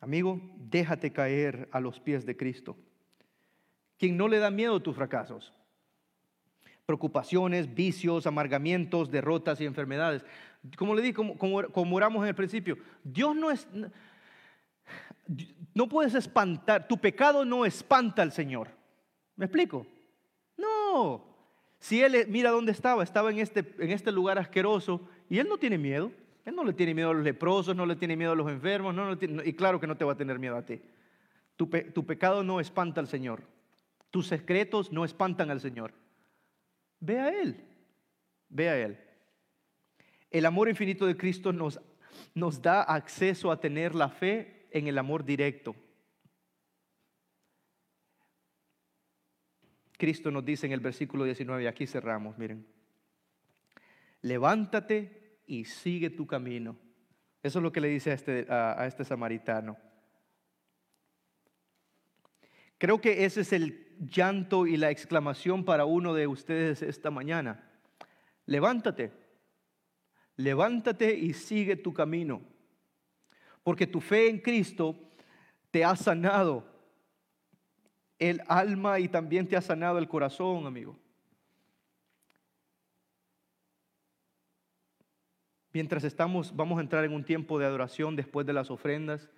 Amigo, 0.00 0.40
déjate 0.56 1.12
caer 1.12 1.68
a 1.72 1.80
los 1.80 2.00
pies 2.00 2.24
de 2.24 2.36
Cristo, 2.36 2.76
quien 3.98 4.16
no 4.16 4.28
le 4.28 4.38
da 4.38 4.50
miedo 4.50 4.76
a 4.76 4.82
tus 4.82 4.96
fracasos, 4.96 5.52
preocupaciones, 6.86 7.74
vicios, 7.74 8.26
amargamientos, 8.26 9.10
derrotas 9.10 9.60
y 9.60 9.66
enfermedades. 9.66 10.24
Como 10.76 10.94
le 10.94 11.02
di, 11.02 11.12
como, 11.12 11.36
como, 11.36 11.96
oramos 11.96 12.22
en 12.22 12.28
el 12.28 12.34
principio, 12.34 12.78
Dios 13.04 13.36
no 13.36 13.50
es... 13.50 13.68
no 15.74 15.88
puedes 15.88 16.14
espantar, 16.14 16.88
tu 16.88 16.98
pecado 16.98 17.44
no 17.44 17.66
espanta 17.66 18.22
al 18.22 18.32
Señor. 18.32 18.68
¿Me 19.36 19.44
explico? 19.44 19.86
No. 20.56 21.24
Si 21.78 22.02
Él, 22.02 22.26
mira 22.28 22.50
dónde 22.50 22.72
estaba, 22.72 23.02
estaba 23.02 23.30
en 23.30 23.38
este, 23.38 23.74
en 23.78 23.90
este 23.90 24.12
lugar 24.12 24.38
asqueroso 24.38 25.06
y 25.28 25.38
Él 25.38 25.48
no 25.48 25.58
tiene 25.58 25.76
miedo. 25.76 26.10
Él 26.44 26.54
no 26.54 26.64
le 26.64 26.72
tiene 26.72 26.94
miedo 26.94 27.10
a 27.10 27.14
los 27.14 27.22
leprosos, 27.22 27.76
no 27.76 27.86
le 27.86 27.96
tiene 27.96 28.16
miedo 28.16 28.32
a 28.32 28.36
los 28.36 28.50
enfermos, 28.50 28.94
no, 28.94 29.12
y 29.44 29.52
claro 29.54 29.78
que 29.78 29.86
no 29.86 29.96
te 29.96 30.04
va 30.04 30.12
a 30.12 30.16
tener 30.16 30.38
miedo 30.38 30.56
a 30.56 30.64
ti. 30.64 30.80
Tu, 31.56 32.06
pecado 32.06 32.42
no 32.42 32.58
espanta 32.58 33.00
al 33.00 33.08
Señor. 33.08 33.42
Tus 34.10 34.28
secretos 34.28 34.90
no 34.90 35.04
espantan 35.04 35.50
al 35.50 35.60
Señor. 35.60 35.92
Ve 36.98 37.18
a 37.20 37.28
Él. 37.28 37.62
Ve 38.48 38.68
a 38.70 38.78
Él. 38.78 38.98
El 40.30 40.46
amor 40.46 40.70
infinito 40.70 41.06
de 41.06 41.16
Cristo 41.16 41.52
nos, 41.52 41.78
nos 42.34 42.62
da 42.62 42.82
acceso 42.82 43.50
a 43.50 43.60
tener 43.60 43.94
la 43.94 44.08
fe 44.08 44.66
en 44.70 44.86
el 44.86 44.96
amor 44.96 45.24
directo. 45.24 45.76
Cristo 49.98 50.30
nos 50.30 50.46
dice 50.46 50.64
en 50.64 50.72
el 50.72 50.80
versículo 50.80 51.24
19, 51.24 51.68
aquí 51.68 51.86
cerramos, 51.86 52.38
miren, 52.38 52.66
levántate 54.22 55.19
y 55.50 55.64
sigue 55.64 56.10
tu 56.10 56.28
camino. 56.28 56.76
Eso 57.42 57.58
es 57.58 57.62
lo 57.64 57.72
que 57.72 57.80
le 57.80 57.88
dice 57.88 58.12
a 58.12 58.14
este, 58.14 58.46
a 58.48 58.86
este 58.86 59.04
samaritano. 59.04 59.76
Creo 62.78 63.00
que 63.00 63.24
ese 63.24 63.40
es 63.40 63.52
el 63.52 63.96
llanto 63.98 64.68
y 64.68 64.76
la 64.76 64.90
exclamación 64.90 65.64
para 65.64 65.86
uno 65.86 66.14
de 66.14 66.28
ustedes 66.28 66.82
esta 66.82 67.10
mañana. 67.10 67.68
Levántate, 68.46 69.12
levántate 70.36 71.14
y 71.14 71.32
sigue 71.32 71.74
tu 71.74 71.92
camino, 71.92 72.42
porque 73.64 73.88
tu 73.88 74.00
fe 74.00 74.30
en 74.30 74.38
Cristo 74.38 74.94
te 75.72 75.84
ha 75.84 75.96
sanado 75.96 76.64
el 78.20 78.40
alma 78.46 79.00
y 79.00 79.08
también 79.08 79.48
te 79.48 79.56
ha 79.56 79.62
sanado 79.62 79.98
el 79.98 80.06
corazón, 80.06 80.66
amigo. 80.66 80.96
Mientras 85.72 86.02
estamos, 86.02 86.54
vamos 86.56 86.78
a 86.78 86.82
entrar 86.82 87.04
en 87.04 87.12
un 87.12 87.24
tiempo 87.24 87.58
de 87.58 87.66
adoración 87.66 88.16
después 88.16 88.46
de 88.46 88.52
las 88.52 88.70
ofrendas. 88.70 89.30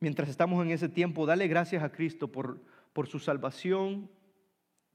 Mientras 0.00 0.28
estamos 0.28 0.62
en 0.64 0.70
ese 0.70 0.88
tiempo, 0.88 1.24
dale 1.24 1.48
gracias 1.48 1.82
a 1.82 1.90
Cristo 1.90 2.30
por, 2.30 2.60
por 2.92 3.06
su 3.06 3.18
salvación, 3.18 4.10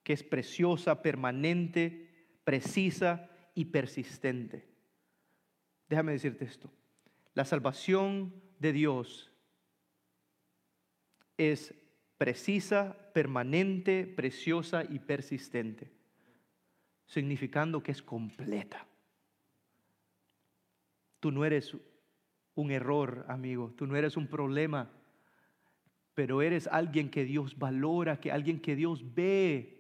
que 0.04 0.14
es 0.14 0.24
preciosa, 0.24 1.02
permanente, 1.02 2.10
precisa 2.44 3.30
y 3.56 3.66
persistente. 3.66 4.68
Déjame 5.90 6.12
decirte 6.12 6.46
esto. 6.46 6.72
La 7.34 7.44
salvación 7.44 8.34
de 8.60 8.74
Dios 8.74 9.32
es 11.38 11.74
precisa, 12.20 12.96
permanente, 13.14 14.06
preciosa 14.06 14.84
y 14.88 15.00
persistente, 15.00 15.90
significando 17.08 17.82
que 17.82 17.94
es 17.94 18.04
completa. 18.04 18.89
Tú 21.20 21.32
no 21.32 21.46
eres 21.46 21.76
un 22.56 22.72
error, 22.72 23.26
amigo, 23.28 23.74
tú 23.76 23.88
no 23.88 23.96
eres 23.96 24.18
un 24.18 24.28
problema, 24.28 24.92
pero 26.14 26.42
eres 26.42 26.68
alguien 26.68 27.10
que 27.10 27.24
Dios 27.24 27.58
valora, 27.58 28.20
que 28.20 28.32
alguien 28.32 28.60
que 28.60 28.76
Dios 28.76 29.14
ve. 29.14 29.80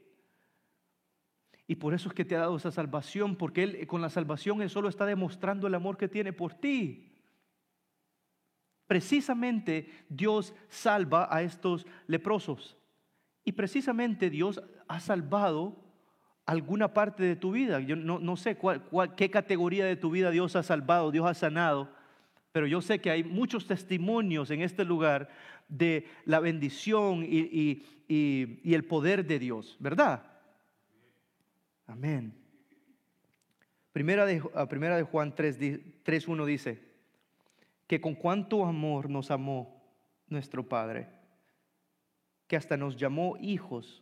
Y 1.68 1.76
por 1.76 1.94
eso 1.94 2.10
es 2.10 2.16
que 2.16 2.26
te 2.26 2.36
ha 2.36 2.40
dado 2.40 2.58
esa 2.58 2.72
salvación, 2.72 3.36
porque 3.36 3.64
Él 3.64 3.88
con 3.88 4.02
la 4.02 4.10
salvación 4.10 4.62
Él 4.62 4.70
solo 4.70 4.90
está 4.90 5.06
demostrando 5.06 5.68
el 5.68 5.76
amor 5.76 5.98
que 5.98 6.08
tiene 6.08 6.34
por 6.34 6.54
ti. 6.54 7.12
Precisamente 8.88 10.06
Dios 10.10 10.56
salva 10.68 11.28
a 11.30 11.44
estos 11.44 11.86
leprosos. 12.08 12.76
Y 13.44 13.52
precisamente 13.52 14.30
Dios 14.30 14.62
ha 14.88 15.00
salvado 15.00 15.89
alguna 16.50 16.92
parte 16.92 17.22
de 17.22 17.36
tu 17.36 17.52
vida. 17.52 17.80
Yo 17.80 17.96
no, 17.96 18.36
sé 18.36 18.58
qué 19.16 19.30
categoría 19.30 19.86
de 19.86 19.96
tu 19.96 20.10
vida 20.10 20.32
Dios 20.32 20.56
ha 20.56 20.64
salvado, 20.64 21.12
Dios 21.12 21.28
ha 21.28 21.36
sanado, 21.36 21.94
pero 22.52 22.66
yo 22.66 22.82
sé 22.82 23.00
que 23.00 23.12
hay 23.12 23.24
muchos 23.24 23.68
testimonios 23.68 24.50
en 24.50 24.62
este 24.62 24.84
lugar 24.84 25.30
de 25.68 26.08
la 26.26 26.40
bendición 26.40 27.24
y, 27.24 27.86
el 28.10 28.84
poder 28.86 29.28
de 29.28 29.38
Dios, 29.38 29.78
¿verdad? 29.80 30.24
Amén. 31.86 32.34
Primera 33.92 34.26
de, 34.26 34.42
primera 34.68 34.98
de 34.98 35.04
Juan 35.04 35.36
3.1 35.36 36.46
dice 36.46 36.82
que 37.86 38.02
con 38.02 38.16
cuánto 38.16 38.66
amor 38.66 39.08
nos 39.08 39.30
amó 39.30 39.84
nuestro 40.28 40.68
Padre, 40.68 41.10
que 42.48 42.56
hasta 42.56 42.76
nos 42.76 42.98
llamó 42.98 43.38
hijos, 43.40 44.02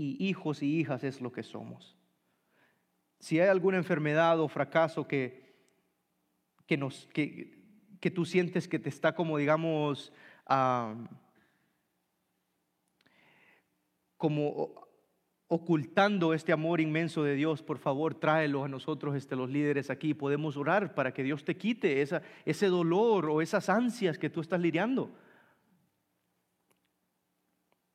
y 0.00 0.16
hijos 0.18 0.62
y 0.62 0.78
hijas 0.80 1.04
es 1.04 1.20
lo 1.20 1.30
que 1.30 1.42
somos. 1.42 1.94
Si 3.18 3.38
hay 3.38 3.48
alguna 3.48 3.76
enfermedad 3.76 4.40
o 4.40 4.48
fracaso 4.48 5.06
que, 5.06 5.54
que, 6.64 6.78
nos, 6.78 7.06
que, 7.12 7.58
que 8.00 8.10
tú 8.10 8.24
sientes 8.24 8.66
que 8.66 8.78
te 8.78 8.88
está 8.88 9.14
como, 9.14 9.36
digamos, 9.36 10.10
como 14.16 14.88
ocultando 15.48 16.32
este 16.32 16.52
amor 16.52 16.80
inmenso 16.80 17.22
de 17.22 17.34
Dios, 17.34 17.62
por 17.62 17.76
favor, 17.76 18.14
tráelo 18.14 18.64
a 18.64 18.68
nosotros, 18.68 19.14
este, 19.14 19.36
los 19.36 19.50
líderes 19.50 19.90
aquí. 19.90 20.14
Podemos 20.14 20.56
orar 20.56 20.94
para 20.94 21.12
que 21.12 21.22
Dios 21.22 21.44
te 21.44 21.58
quite 21.58 22.00
esa, 22.00 22.22
ese 22.46 22.68
dolor 22.68 23.28
o 23.28 23.42
esas 23.42 23.68
ansias 23.68 24.16
que 24.16 24.30
tú 24.30 24.40
estás 24.40 24.60
lidiando. 24.60 25.10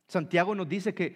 Santiago 0.08 0.54
nos 0.54 0.70
dice 0.70 0.94
que, 0.94 1.10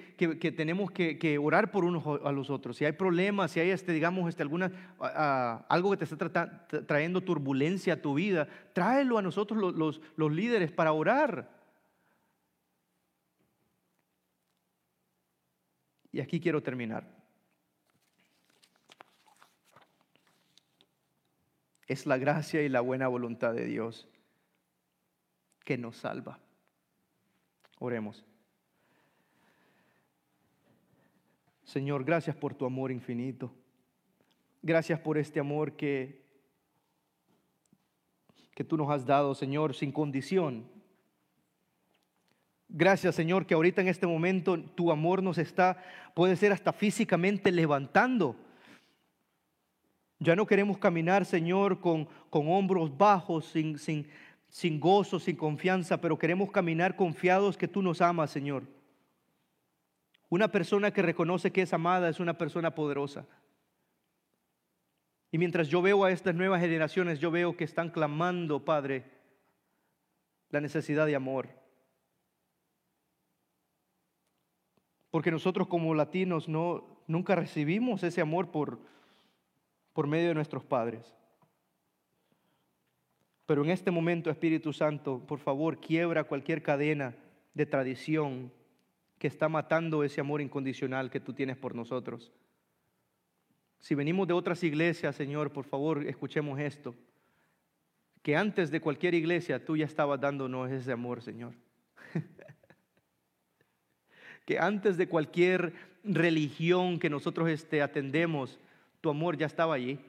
tenemos 0.52 0.90
que, 0.92 1.38
orar 1.38 1.72
por 1.72 1.86
unos 1.86 2.04
a 2.24 2.32
los 2.32 2.50
otros. 2.50 2.76
Si 2.76 2.86
hay 2.86 2.94
problemas, 2.94 3.52
si 3.52 3.60
hay, 3.60 3.70
este, 3.70 3.92
digamos, 3.92 4.28
este, 4.28 4.42
alguna, 4.42 4.72
algo 5.70 5.92
que 5.92 5.98
te 5.98 6.06
está 6.06 6.68
trayendo 6.68 7.22
turbulencia 7.22 7.94
a 7.94 8.02
tu 8.02 8.16
vida, 8.16 8.48
tráelo 8.74 9.20
a 9.20 9.22
nosotros 9.22 9.76
los, 9.76 10.02
los 10.16 10.32
líderes 10.32 10.72
para 10.72 10.92
orar. 10.92 11.60
Y 16.12 16.20
aquí 16.20 16.40
quiero 16.40 16.64
terminar. 16.64 17.08
Es 21.86 22.08
la 22.08 22.18
gracia 22.18 22.64
y 22.64 22.70
la 22.70 22.82
buena 22.82 23.08
voluntad 23.08 23.54
de 23.54 23.66
Dios 23.66 24.08
que 25.64 25.78
nos 25.78 25.98
salva. 25.98 26.40
Oremos. 27.78 28.29
Señor, 31.70 32.04
gracias 32.04 32.36
por 32.36 32.56
tu 32.56 32.66
amor 32.66 32.92
infinito. 32.92 33.54
Gracias 34.64 35.00
por 35.00 35.20
este 35.20 35.40
amor 35.40 35.74
que, 35.74 36.26
que 38.56 38.64
tú 38.64 38.76
nos 38.76 38.90
has 38.90 39.06
dado, 39.06 39.36
Señor, 39.36 39.76
sin 39.76 39.92
condición. 39.92 40.68
Gracias, 42.68 43.14
Señor, 43.14 43.46
que 43.46 43.54
ahorita 43.54 43.82
en 43.82 43.88
este 43.88 44.08
momento 44.08 44.60
tu 44.60 44.92
amor 44.92 45.22
nos 45.22 45.38
está, 45.38 45.78
puede 46.16 46.36
ser 46.38 46.52
hasta 46.54 46.74
físicamente 46.74 47.52
levantando. 47.52 48.36
Ya 50.18 50.36
no 50.36 50.48
queremos 50.48 50.80
caminar, 50.80 51.24
Señor, 51.24 51.82
con, 51.82 52.08
con 52.32 52.50
hombros 52.50 52.98
bajos, 52.98 53.46
sin, 53.46 53.78
sin, 53.78 54.08
sin 54.48 54.80
gozo, 54.80 55.20
sin 55.20 55.36
confianza, 55.36 56.02
pero 56.02 56.18
queremos 56.18 56.50
caminar 56.50 56.96
confiados 56.96 57.60
que 57.60 57.68
tú 57.68 57.84
nos 57.84 58.02
amas, 58.02 58.32
Señor. 58.32 58.79
Una 60.30 60.48
persona 60.52 60.92
que 60.92 61.02
reconoce 61.02 61.52
que 61.52 61.64
es 61.64 61.74
amada 61.74 62.08
es 62.08 62.20
una 62.20 62.38
persona 62.38 62.76
poderosa. 62.76 63.26
Y 65.32 65.38
mientras 65.38 65.68
yo 65.68 65.82
veo 65.82 66.04
a 66.04 66.12
estas 66.12 66.36
nuevas 66.36 66.62
generaciones, 66.62 67.20
yo 67.20 67.32
veo 67.32 67.58
que 67.58 67.64
están 67.64 67.90
clamando, 67.90 68.64
Padre, 68.64 69.06
la 70.50 70.62
necesidad 70.62 71.08
de 71.08 71.16
amor. 71.16 71.50
Porque 75.12 75.32
nosotros 75.32 75.68
como 75.68 75.94
latinos 75.96 76.48
no, 76.48 77.04
nunca 77.08 77.36
recibimos 77.36 78.04
ese 78.04 78.22
amor 78.22 78.52
por, 78.52 78.80
por 79.94 80.06
medio 80.08 80.30
de 80.30 80.36
nuestros 80.36 80.64
padres. 80.64 81.16
Pero 83.48 83.64
en 83.64 83.72
este 83.72 83.90
momento, 83.90 84.30
Espíritu 84.30 84.74
Santo, 84.74 85.26
por 85.26 85.40
favor, 85.40 85.80
quiebra 85.80 86.24
cualquier 86.24 86.62
cadena 86.62 87.16
de 87.56 87.66
tradición 87.66 88.52
que 89.20 89.28
está 89.28 89.50
matando 89.50 90.04
ese 90.04 90.22
amor 90.22 90.42
incondicional 90.42 91.12
que 91.12 91.20
tú 91.20 91.34
tienes 91.34 91.58
por 91.58 91.76
nosotros. 91.76 92.32
Si 93.78 93.94
venimos 93.94 94.28
de 94.28 94.34
otras 94.34 94.64
iglesias, 94.64 95.16
Señor, 95.16 95.52
por 95.52 95.66
favor, 95.66 96.06
escuchemos 96.08 96.60
esto. 96.60 96.96
Que 98.22 98.36
antes 98.36 98.72
de 98.72 98.82
cualquier 98.82 99.14
iglesia 99.14 99.64
tú 99.64 99.76
ya 99.76 99.86
estabas 99.86 100.20
dándonos 100.20 100.72
ese 100.72 100.94
amor, 100.94 101.22
Señor. 101.22 101.54
que 104.46 104.58
antes 104.58 104.98
de 104.98 105.08
cualquier 105.08 105.74
religión 106.04 106.98
que 106.98 107.10
nosotros 107.10 107.50
este, 107.50 107.82
atendemos, 107.82 108.58
tu 109.02 109.10
amor 109.10 109.38
ya 109.38 109.46
estaba 109.46 109.76
allí. 109.76 110.00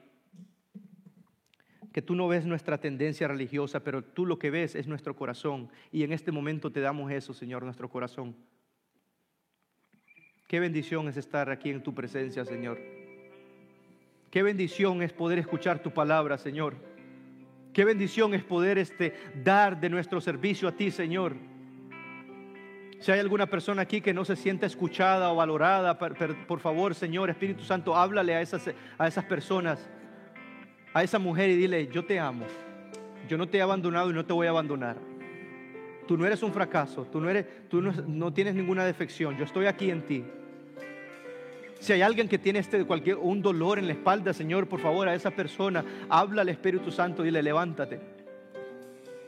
que 1.91 2.01
tú 2.01 2.15
no 2.15 2.29
ves 2.29 2.45
nuestra 2.45 2.77
tendencia 2.77 3.27
religiosa, 3.27 3.83
pero 3.83 4.01
tú 4.01 4.25
lo 4.25 4.39
que 4.39 4.51
ves 4.51 4.75
es 4.75 4.87
nuestro 4.87 5.17
corazón. 5.17 5.69
Y 5.91 6.03
en 6.03 6.13
este 6.13 6.31
momento 6.31 6.71
te 6.71 6.79
damos 6.79 7.11
eso, 7.11 7.33
Señor, 7.33 7.63
nuestro 7.63 7.89
corazón. 7.89 8.33
Qué 10.51 10.59
bendición 10.59 11.07
es 11.07 11.15
estar 11.15 11.49
aquí 11.49 11.69
en 11.69 11.81
tu 11.81 11.95
presencia, 11.95 12.43
Señor. 12.43 12.77
Qué 14.29 14.43
bendición 14.43 15.01
es 15.01 15.13
poder 15.13 15.39
escuchar 15.39 15.79
tu 15.79 15.91
palabra, 15.91 16.37
Señor. 16.37 16.75
Qué 17.71 17.85
bendición 17.85 18.33
es 18.33 18.43
poder 18.43 18.77
este, 18.77 19.13
dar 19.45 19.79
de 19.79 19.89
nuestro 19.89 20.19
servicio 20.19 20.67
a 20.67 20.73
ti, 20.73 20.91
Señor. 20.91 21.37
Si 22.99 23.13
hay 23.13 23.21
alguna 23.21 23.45
persona 23.45 23.83
aquí 23.83 24.01
que 24.01 24.13
no 24.13 24.25
se 24.25 24.35
siente 24.35 24.65
escuchada 24.65 25.31
o 25.31 25.37
valorada, 25.37 25.97
por 25.97 26.59
favor, 26.59 26.95
Señor, 26.95 27.29
Espíritu 27.29 27.63
Santo, 27.63 27.95
háblale 27.95 28.35
a 28.35 28.41
esas, 28.41 28.69
a 28.97 29.07
esas 29.07 29.23
personas 29.23 29.89
a 30.93 31.01
esa 31.01 31.17
mujer 31.17 31.49
y 31.49 31.55
dile, 31.55 31.87
yo 31.87 32.03
te 32.03 32.19
amo, 32.19 32.45
yo 33.29 33.37
no 33.37 33.47
te 33.47 33.59
he 33.59 33.61
abandonado 33.61 34.11
y 34.11 34.13
no 34.13 34.25
te 34.25 34.33
voy 34.33 34.47
a 34.47 34.49
abandonar. 34.49 34.97
Tú 36.09 36.17
no 36.17 36.25
eres 36.25 36.43
un 36.43 36.51
fracaso, 36.51 37.05
tú 37.05 37.21
no, 37.21 37.29
eres, 37.29 37.69
tú 37.69 37.81
no, 37.81 38.33
tienes 38.33 38.53
ninguna 38.53 38.83
defección, 38.83 39.37
yo 39.37 39.45
estoy 39.45 39.67
aquí 39.67 39.89
en 39.89 40.05
ti. 40.05 40.25
Si 41.81 41.91
hay 41.91 42.03
alguien 42.03 42.27
que 42.27 42.37
tiene 42.37 42.59
este, 42.59 42.85
cualquier, 42.85 43.17
un 43.17 43.41
dolor 43.41 43.79
en 43.79 43.87
la 43.87 43.93
espalda, 43.93 44.33
Señor, 44.33 44.67
por 44.67 44.79
favor, 44.79 45.09
a 45.09 45.15
esa 45.15 45.31
persona, 45.31 45.83
habla 46.09 46.43
al 46.43 46.49
Espíritu 46.49 46.91
Santo, 46.91 47.23
dile, 47.23 47.41
levántate, 47.41 47.99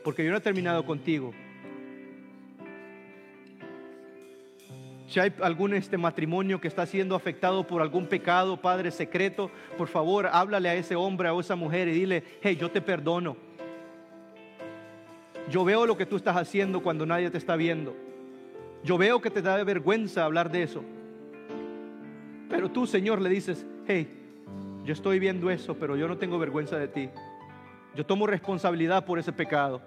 porque 0.04 0.24
yo 0.24 0.30
no 0.30 0.36
he 0.36 0.40
terminado 0.40 0.86
contigo. 0.86 1.34
Si 5.08 5.18
hay 5.18 5.32
algún 5.42 5.74
este 5.74 5.98
matrimonio 5.98 6.60
que 6.60 6.68
está 6.68 6.86
siendo 6.86 7.16
afectado 7.16 7.66
por 7.66 7.82
algún 7.82 8.06
pecado, 8.06 8.56
Padre 8.56 8.92
secreto, 8.92 9.50
por 9.76 9.88
favor, 9.88 10.28
háblale 10.30 10.68
a 10.68 10.76
ese 10.76 10.94
hombre, 10.94 11.28
a 11.28 11.40
esa 11.40 11.56
mujer 11.56 11.88
y 11.88 11.92
dile, 11.92 12.22
hey, 12.40 12.56
yo 12.56 12.70
te 12.70 12.80
perdono. 12.80 13.36
Yo 15.50 15.64
veo 15.64 15.86
lo 15.86 15.96
que 15.96 16.06
tú 16.06 16.14
estás 16.14 16.36
haciendo 16.36 16.84
cuando 16.84 17.04
nadie 17.04 17.32
te 17.32 17.38
está 17.38 17.56
viendo. 17.56 17.96
Yo 18.84 18.96
veo 18.96 19.20
que 19.20 19.30
te 19.30 19.42
da 19.42 19.62
vergüenza 19.64 20.24
hablar 20.24 20.52
de 20.52 20.62
eso. 20.62 20.84
Pero 22.54 22.70
tú, 22.70 22.86
Señor, 22.86 23.20
le 23.20 23.28
dices, 23.30 23.66
hey, 23.88 24.06
yo 24.84 24.92
estoy 24.92 25.18
viendo 25.18 25.50
eso, 25.50 25.74
pero 25.74 25.96
yo 25.96 26.06
no 26.06 26.18
tengo 26.18 26.38
vergüenza 26.38 26.78
de 26.78 26.86
ti. 26.86 27.08
Yo 27.96 28.06
tomo 28.06 28.28
responsabilidad 28.28 29.04
por 29.04 29.18
ese 29.18 29.32
pecado. 29.32 29.82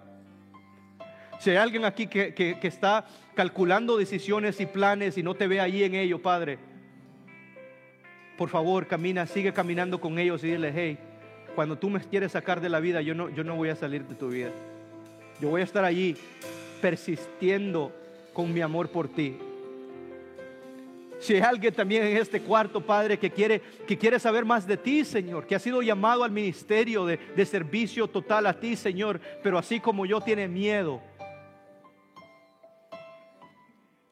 Si 1.40 1.50
hay 1.50 1.56
alguien 1.56 1.86
aquí 1.86 2.08
que, 2.08 2.60
está 2.62 3.06
calculando 3.36 3.96
decisiones 3.96 4.60
y 4.60 4.66
planes 4.66 5.18
y 5.18 5.24
no 5.24 5.34
te 5.34 5.48
ve 5.48 5.62
allí 5.62 5.86
en 5.86 5.96
ello, 5.96 6.22
Padre, 6.22 6.60
por 8.38 8.50
favor, 8.50 8.86
camina, 8.86 9.26
sigue 9.28 9.54
caminando 9.54 10.02
con 10.02 10.20
ellos 10.20 10.44
y 10.44 10.48
dile, 10.52 10.74
hey, 10.76 10.98
cuando 11.56 11.78
tú 11.78 11.90
me 11.90 12.02
quieres 12.02 12.34
sacar 12.34 12.60
de 12.60 12.68
la 12.68 12.82
vida, 12.82 13.02
yo 13.02 13.16
no, 13.16 13.30
yo 13.30 13.46
no 13.46 13.56
voy 13.56 13.70
a 13.70 13.78
salir 13.78 14.04
de 14.04 14.16
tu 14.16 14.28
vida. 14.28 14.52
Yo 15.40 15.48
voy 15.48 15.62
a 15.62 15.64
estar 15.64 15.86
allí 15.86 16.18
persistiendo 16.82 17.94
con 18.34 18.54
mi 18.54 18.60
amor 18.60 18.90
por 18.90 19.08
ti. 19.08 19.38
Si 21.20 21.34
hay 21.34 21.42
alguien 21.42 21.74
también 21.74 22.04
en 22.04 22.18
este 22.18 22.42
cuarto, 22.42 22.80
Padre, 22.80 23.18
que 23.18 23.32
quiere, 23.32 23.62
que 23.88 23.98
quiere 23.98 24.20
saber 24.20 24.46
más 24.46 24.68
de 24.68 24.78
ti, 24.78 25.04
Señor, 25.04 25.48
que 25.48 25.56
ha 25.56 25.60
sido 25.60 25.82
llamado 25.82 26.24
al 26.24 26.32
ministerio 26.32 27.06
de, 27.06 27.46
servicio 27.46 28.08
total 28.08 28.46
a 28.46 28.60
ti, 28.60 28.76
Señor, 28.76 29.20
pero 29.42 29.58
así 29.58 29.80
como 29.80 30.06
yo 30.06 30.22
tiene 30.22 30.48
miedo, 30.48 31.02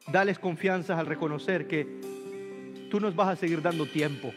Dales 0.08 0.38
confianza 0.38 0.96
al 0.96 1.06
reconocer 1.06 1.66
que 1.66 1.84
tú 2.90 3.00
nos 3.00 3.16
vas 3.16 3.28
a 3.28 3.36
seguir 3.36 3.60
dando 3.60 3.86
tiempo. 3.86 4.32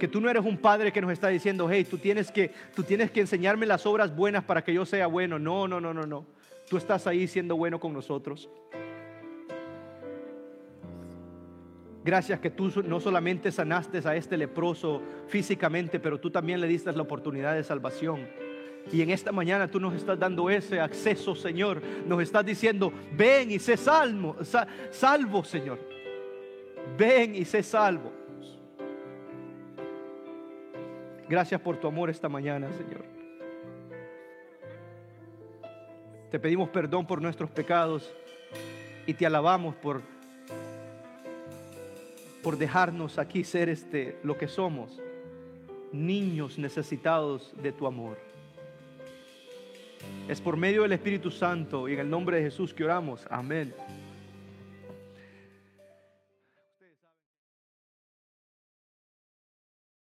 Que 0.00 0.08
tú 0.08 0.22
no 0.22 0.30
eres 0.30 0.42
un 0.42 0.56
padre 0.56 0.90
que 0.90 1.02
nos 1.02 1.12
está 1.12 1.28
diciendo, 1.28 1.68
hey, 1.70 1.86
tú 1.88 1.98
tienes 1.98 2.32
que, 2.32 2.50
tú 2.74 2.82
tienes 2.82 3.10
que 3.10 3.20
enseñarme 3.20 3.66
las 3.66 3.84
obras 3.84 4.16
buenas 4.16 4.44
para 4.44 4.64
que 4.64 4.72
yo 4.72 4.86
sea 4.86 5.06
bueno. 5.06 5.38
No, 5.38 5.68
no, 5.68 5.82
no, 5.82 5.92
no, 5.92 6.06
no. 6.06 6.26
Tú 6.70 6.78
estás 6.78 7.06
ahí 7.06 7.28
siendo 7.28 7.56
bueno 7.56 7.78
con 7.78 7.92
nosotros. 7.92 8.48
Gracias 12.06 12.38
que 12.38 12.50
tú 12.50 12.70
no 12.84 13.00
solamente 13.00 13.50
sanaste 13.50 14.00
a 14.04 14.14
este 14.14 14.36
leproso 14.36 15.02
físicamente, 15.26 15.98
pero 15.98 16.20
tú 16.20 16.30
también 16.30 16.60
le 16.60 16.68
diste 16.68 16.92
la 16.92 17.02
oportunidad 17.02 17.56
de 17.56 17.64
salvación. 17.64 18.28
Y 18.92 19.02
en 19.02 19.10
esta 19.10 19.32
mañana 19.32 19.66
tú 19.68 19.80
nos 19.80 19.92
estás 19.92 20.16
dando 20.16 20.48
ese 20.48 20.78
acceso, 20.78 21.34
Señor. 21.34 21.82
Nos 22.06 22.22
estás 22.22 22.46
diciendo, 22.46 22.92
ven 23.16 23.50
y 23.50 23.58
sé 23.58 23.76
salvo, 23.76 24.36
salvo, 24.92 25.42
Señor. 25.42 25.80
Ven 26.96 27.34
y 27.34 27.44
sé 27.44 27.64
salvo. 27.64 28.12
Gracias 31.28 31.60
por 31.60 31.76
tu 31.76 31.88
amor 31.88 32.08
esta 32.08 32.28
mañana, 32.28 32.68
Señor. 32.72 33.04
Te 36.30 36.38
pedimos 36.38 36.68
perdón 36.68 37.04
por 37.04 37.20
nuestros 37.20 37.50
pecados 37.50 38.14
y 39.06 39.14
te 39.14 39.26
alabamos 39.26 39.74
por 39.74 40.02
por 42.46 42.58
dejarnos 42.58 43.18
aquí 43.18 43.42
ser 43.42 43.68
este 43.68 44.20
lo 44.22 44.38
que 44.38 44.46
somos, 44.46 45.02
niños 45.90 46.58
necesitados 46.58 47.52
de 47.60 47.72
tu 47.72 47.88
amor. 47.88 48.18
Es 50.28 50.40
por 50.40 50.56
medio 50.56 50.82
del 50.82 50.92
Espíritu 50.92 51.32
Santo 51.32 51.88
y 51.88 51.94
en 51.94 51.98
el 51.98 52.08
nombre 52.08 52.36
de 52.36 52.44
Jesús 52.44 52.72
que 52.72 52.84
oramos. 52.84 53.26
Amén. 53.30 53.74